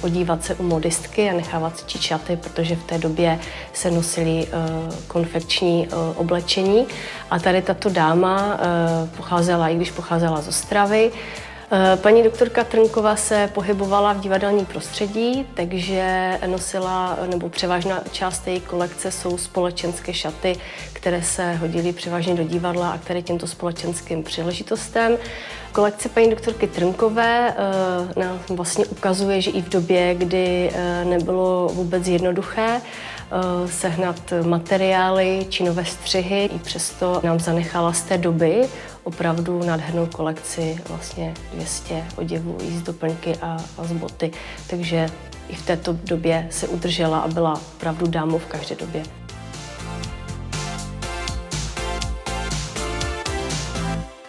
[0.00, 3.38] podívat se u modistky a nechávat si čaty, protože v té době
[3.72, 4.52] se nosily eh,
[5.06, 6.86] konfekční oblečení.
[7.30, 8.60] A tady tato dáma
[9.16, 11.12] pocházela, i když pocházela z Ostravy,
[11.96, 19.10] paní doktorka Trnková se pohybovala v divadelním prostředí, takže nosila, nebo převážná část její kolekce
[19.10, 20.56] jsou společenské šaty,
[20.92, 25.18] které se hodily převážně do divadla a které těmto společenským příležitostem.
[25.72, 31.70] Kolekce paní doktorky Trnkové eh, nám vlastně ukazuje, že i v době, kdy eh, nebylo
[31.72, 32.80] vůbec jednoduché,
[33.66, 36.44] sehnat materiály či nové střihy.
[36.44, 38.68] I přesto nám zanechala z té doby
[39.04, 44.30] opravdu nádhernou kolekci, vlastně 200 oděvů z doplňky a, a z boty.
[44.70, 45.06] Takže
[45.48, 49.02] i v této době se udržela a byla opravdu dámou v každé době.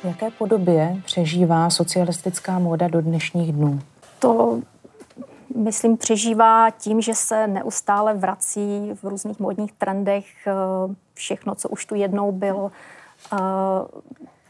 [0.01, 3.79] V jaké podobě přežívá socialistická móda do dnešních dnů?
[4.19, 4.59] To
[5.57, 10.53] myslím, přežívá tím, že se neustále vrací v různých módních trendech eh,
[11.13, 12.71] všechno, co už tu jednou bylo.
[13.33, 13.37] Eh,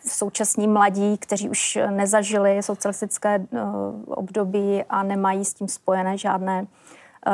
[0.07, 3.59] současní mladí, kteří už nezažili socialistické eh,
[4.07, 6.67] období a nemají s tím spojené žádné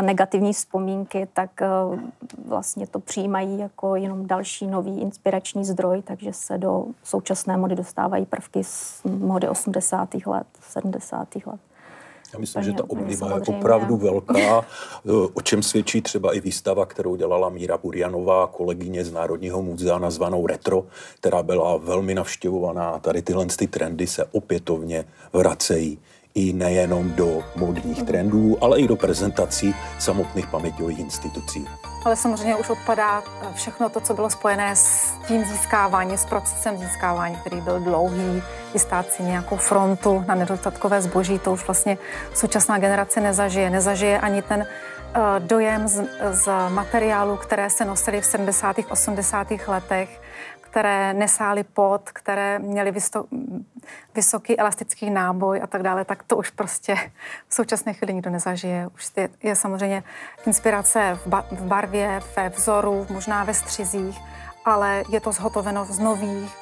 [0.01, 1.49] negativní vzpomínky, tak
[2.45, 8.25] vlastně to přijímají jako jenom další nový inspirační zdroj, takže se do současné mody dostávají
[8.25, 10.09] prvky z mody 80.
[10.25, 11.35] let, 70.
[11.35, 11.59] let.
[12.33, 14.65] Já myslím, že ta obliba je opravdu velká,
[15.33, 20.47] o čem svědčí třeba i výstava, kterou dělala Míra Burjanová, kolegyně z Národního muzea nazvanou
[20.47, 20.85] Retro,
[21.19, 22.99] která byla velmi navštěvovaná.
[22.99, 25.99] Tady tyhle ty trendy se opětovně vracejí
[26.35, 31.67] i nejenom do modních trendů, ale i do prezentací samotných paměťových institucí.
[32.05, 36.77] Ale samozřejmě už odpadá eh, všechno to, co bylo spojené s tím získáváním, s procesem
[36.77, 41.97] získávání, který byl dlouhý, vystát si nějakou frontu na nedostatkové zboží, to už vlastně
[42.33, 43.69] současná generace nezažije.
[43.69, 48.75] Nezažije ani ten uh, dojem z, z materiálu, které se nosily v 70.
[48.89, 49.47] 80.
[49.67, 50.21] letech,
[50.73, 53.25] které nesály pot, které měly vysto,
[54.15, 56.95] vysoký elastický náboj a tak dále, tak to už prostě
[57.47, 58.87] v současné chvíli nikdo nezažije.
[58.95, 60.03] Už je, je samozřejmě
[60.47, 64.19] inspirace v, ba, v barvě, ve vzoru, možná ve střizích,
[64.65, 66.57] ale je to zhotoveno z nových,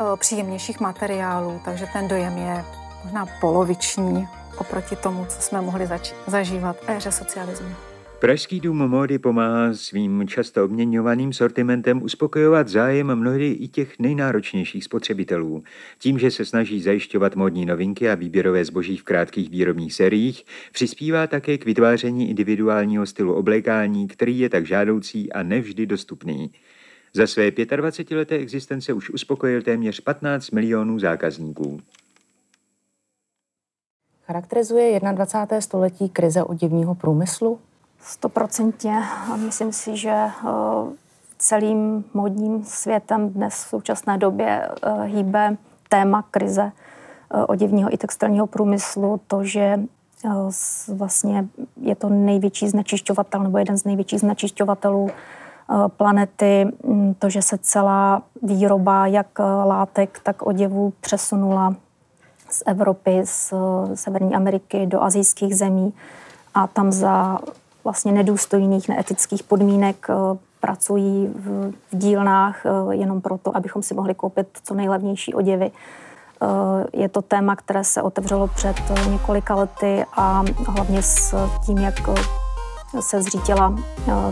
[0.00, 2.64] uh, příjemnějších materiálů, takže ten dojem je
[3.04, 7.91] možná poloviční oproti tomu, co jsme mohli zač- zažívat v éře socialismu.
[8.22, 15.64] Pražský dům módy pomáhá svým často obměňovaným sortimentem uspokojovat zájem mnohdy i těch nejnáročnějších spotřebitelů.
[15.98, 21.26] Tím, že se snaží zajišťovat módní novinky a výběrové zboží v krátkých výrobních seriích, přispívá
[21.26, 26.50] také k vytváření individuálního stylu oblékání, který je tak žádoucí a nevždy dostupný.
[27.14, 31.80] Za své 25-leté existence už uspokojil téměř 15 milionů zákazníků.
[34.26, 35.60] Charakterizuje 21.
[35.60, 37.58] století krize oděvního průmyslu?
[38.04, 39.02] Stoprocentně.
[39.36, 40.30] Myslím si, že eh,
[41.38, 45.56] celým modním světem dnes v současné době eh, hýbe
[45.88, 46.72] téma krize
[47.34, 49.80] eh, oděvního i textilního průmyslu, to, že
[50.88, 51.48] vlastně
[51.80, 55.10] je to největší znečišťovatel nebo jeden z největších znečišťovatelů
[55.86, 61.74] planety, mm, to, že se celá výroba jak látek, tak oděvů přesunula
[62.50, 63.54] z Evropy, z
[63.94, 65.94] Severní Ameriky do azijských zemí.
[66.54, 67.38] A tam za
[67.84, 70.14] vlastně nedůstojných, neetických podmínek eh,
[70.60, 75.70] pracují v, dílnách eh, jenom proto, abychom si mohli koupit co nejlevnější oděvy.
[75.70, 76.46] Eh,
[76.92, 78.76] je to téma, které se otevřelo před
[79.10, 81.34] několika lety a hlavně s
[81.66, 81.94] tím, jak
[83.00, 83.74] se zřítila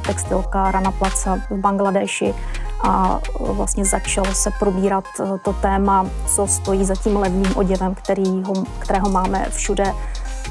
[0.06, 2.34] textilka Rana Placa v Bangladeši
[2.82, 5.04] a vlastně začalo se probírat
[5.44, 9.94] to téma, co stojí za tím levným oděvem, kterýho, kterého máme všude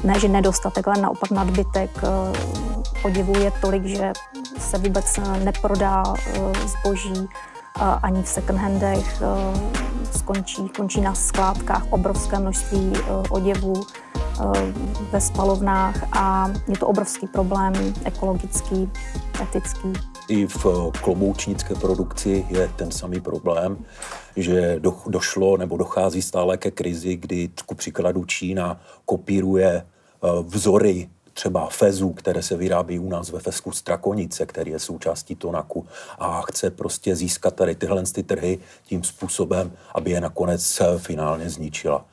[0.04, 1.90] ne, že nedostatek, ale naopak nadbytek.
[2.02, 4.12] Eh, oděvů je tolik, že
[4.58, 7.28] se vůbec neprodá eh, zboží
[8.02, 9.22] ani v second handech.
[9.22, 12.92] Eh, skončí, končí na skládkách obrovské množství
[13.30, 13.74] oděvů
[15.12, 17.72] ve spalovnách a je to obrovský problém
[18.04, 18.90] ekologický,
[19.42, 19.92] etický.
[20.30, 20.66] I v
[21.02, 23.84] kloboučnické produkci je ten samý problém,
[24.36, 29.86] že do, došlo nebo dochází stále ke krizi, kdy ku příkladu Čína kopíruje
[30.42, 35.86] vzory třeba fezů, které se vyrábí u nás ve Fesku Strakonice, který je součástí Tonaku
[36.18, 42.06] a chce prostě získat tady tyhle ty trhy tím způsobem, aby je nakonec finálně zničila.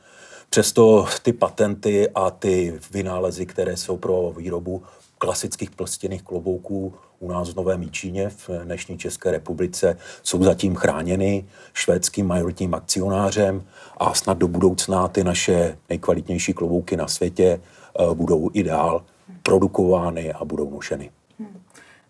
[0.49, 4.83] Přesto ty patenty a ty vynálezy, které jsou pro výrobu
[5.17, 11.45] klasických plstěných klobouků u nás v Novém Míčíně v dnešní České republice jsou zatím chráněny
[11.73, 13.63] švédským majoritním akcionářem
[13.97, 17.59] a snad do budoucna ty naše nejkvalitnější klobouky na světě
[17.99, 19.03] Eh, budou i dál
[19.43, 21.11] produkovány a budou nošeny.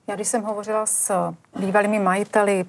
[0.07, 2.65] Já když jsem hovořila s bývalými majiteli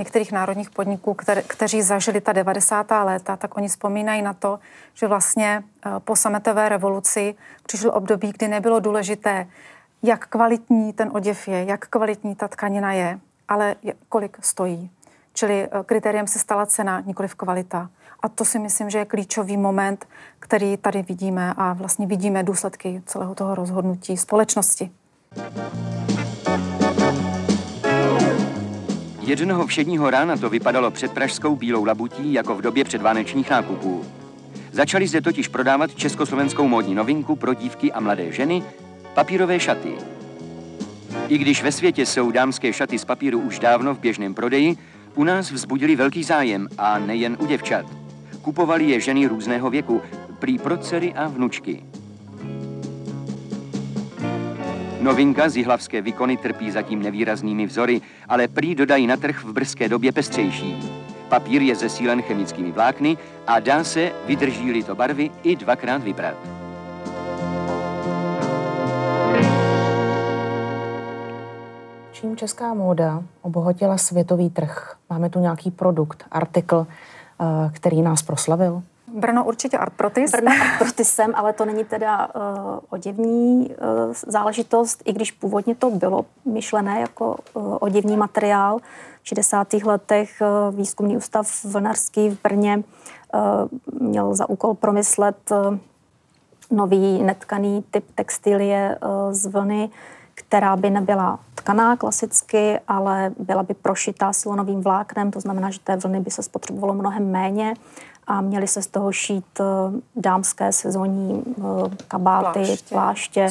[0.00, 2.90] některých národních podniků, které, kteří zažili ta 90.
[3.04, 4.58] léta, tak oni vzpomínají na to,
[4.94, 7.34] že vlastně eh, po sametové revoluci
[7.66, 9.46] přišlo období, kdy nebylo důležité,
[10.02, 13.76] jak kvalitní ten oděv je, jak kvalitní ta tkanina je, ale
[14.08, 14.90] kolik stojí.
[15.32, 17.90] Čili eh, kritériem se stala cena, nikoliv kvalita.
[18.22, 23.02] A to si myslím, že je klíčový moment, který tady vidíme a vlastně vidíme důsledky
[23.06, 24.90] celého toho rozhodnutí společnosti.
[29.30, 34.04] Jednoho všedního rána to vypadalo před pražskou bílou labutí jako v době předvánečních nákupů.
[34.72, 38.62] Začali zde totiž prodávat československou módní novinku pro dívky a mladé ženy,
[39.14, 39.92] papírové šaty.
[41.28, 44.76] I když ve světě jsou dámské šaty z papíru už dávno v běžném prodeji,
[45.14, 47.86] u nás vzbudili velký zájem a nejen u děvčat.
[48.42, 50.02] Kupovali je ženy různého věku,
[50.38, 51.84] prý pro dcery a vnučky.
[55.00, 59.88] Novinka z jihlavské výkony trpí zatím nevýraznými vzory, ale prý dodají na trh v brzké
[59.88, 60.76] době pestřejší.
[61.28, 66.36] Papír je zesílen chemickými vlákny a dá se, vydrží-li to barvy, i dvakrát vyprat.
[72.12, 74.96] Čím česká móda obohatila světový trh?
[75.10, 76.86] Máme tu nějaký produkt, artikl,
[77.40, 78.82] Eh, který nás proslavil?
[79.14, 80.30] Brno určitě Artprotis.
[80.30, 86.24] Brno Artprotisem, ale to není teda uh, oděvní uh, záležitost, i když původně to bylo
[86.44, 88.78] myšlené jako uh, oděvní materiál.
[89.22, 89.72] V 60.
[89.72, 92.82] letech uh, výzkumný ústav vlnarský v Brně
[93.34, 95.76] uh, měl za úkol promyslet uh,
[96.70, 98.98] nový netkaný typ textilie
[99.30, 99.90] z vlny,
[100.34, 105.96] která by nebyla tkaná klasicky, ale byla by prošitá silonovým vláknem, to znamená, že té
[105.96, 107.74] vlny by se spotřebovalo mnohem méně
[108.30, 109.60] a měly se z toho šít
[110.16, 111.44] dámské sezónní
[112.08, 113.48] kabáty, pláště, pláště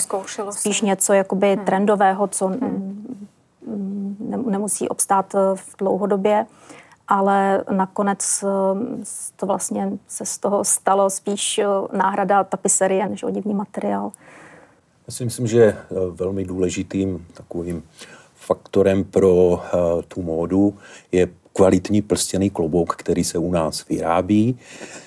[0.50, 1.66] spíš něco jakoby hmm.
[1.66, 3.16] trendového, co hmm.
[4.46, 6.46] nemusí obstát v dlouhodobě
[7.12, 8.44] ale nakonec
[9.36, 11.60] to vlastně se z toho stalo spíš
[11.94, 14.12] náhrada tapiserie než odivní materiál.
[15.08, 15.78] Já si myslím, že
[16.12, 17.84] velmi důležitým takovým
[18.36, 19.64] faktorem pro
[20.08, 20.78] tu módu
[21.12, 21.28] je
[21.60, 24.58] kvalitní prstěný klobouk, který se u nás vyrábí,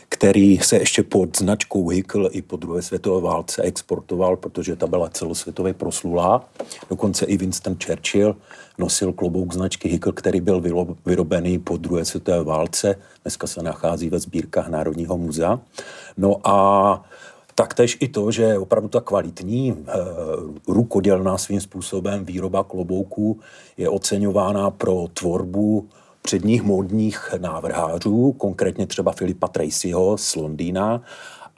[0.09, 5.09] který se ještě pod značkou Hickel i po druhé světové válce exportoval, protože ta byla
[5.09, 6.45] celosvětově proslulá.
[6.91, 8.37] Dokonce i Winston Churchill
[8.79, 10.61] nosil klobouk značky Hickel, který byl
[11.07, 12.97] vyrobený po druhé světové válce.
[13.23, 15.61] Dneska se nachází ve sbírkách Národního muzea.
[16.17, 17.05] No a
[17.55, 19.77] Taktéž i to, že opravdu ta kvalitní e,
[20.69, 23.41] rukodělná svým způsobem výroba klobouků
[23.77, 25.89] je oceňována pro tvorbu
[26.23, 31.01] předních módních návrhářů, konkrétně třeba Filipa Tracyho z Londýna.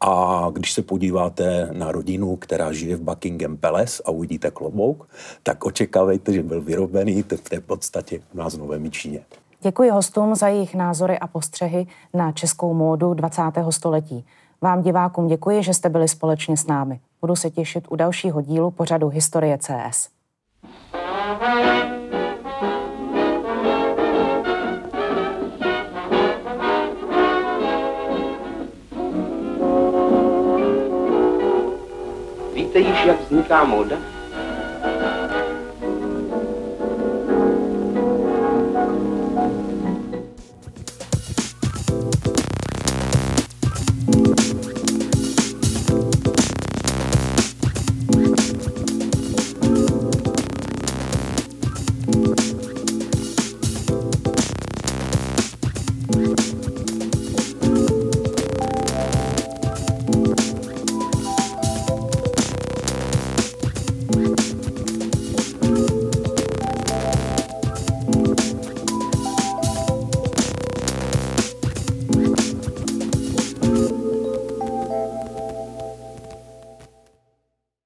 [0.01, 5.09] A když se podíváte na rodinu, která žije v Buckingham Palace a uvidíte klobouk,
[5.43, 9.21] tak očekávejte, že byl vyrobený v té podstatě u nás v Novém Číně.
[9.61, 13.43] Děkuji hostům za jejich názory a postřehy na českou módu 20.
[13.71, 14.25] století.
[14.61, 17.01] Vám divákům děkuji, že jste byli společně s námi.
[17.21, 20.09] Budu se těšit u dalšího dílu pořadu Historie CS.
[21.41, 21.93] Víte
[32.79, 33.97] již, jak vzniká móda?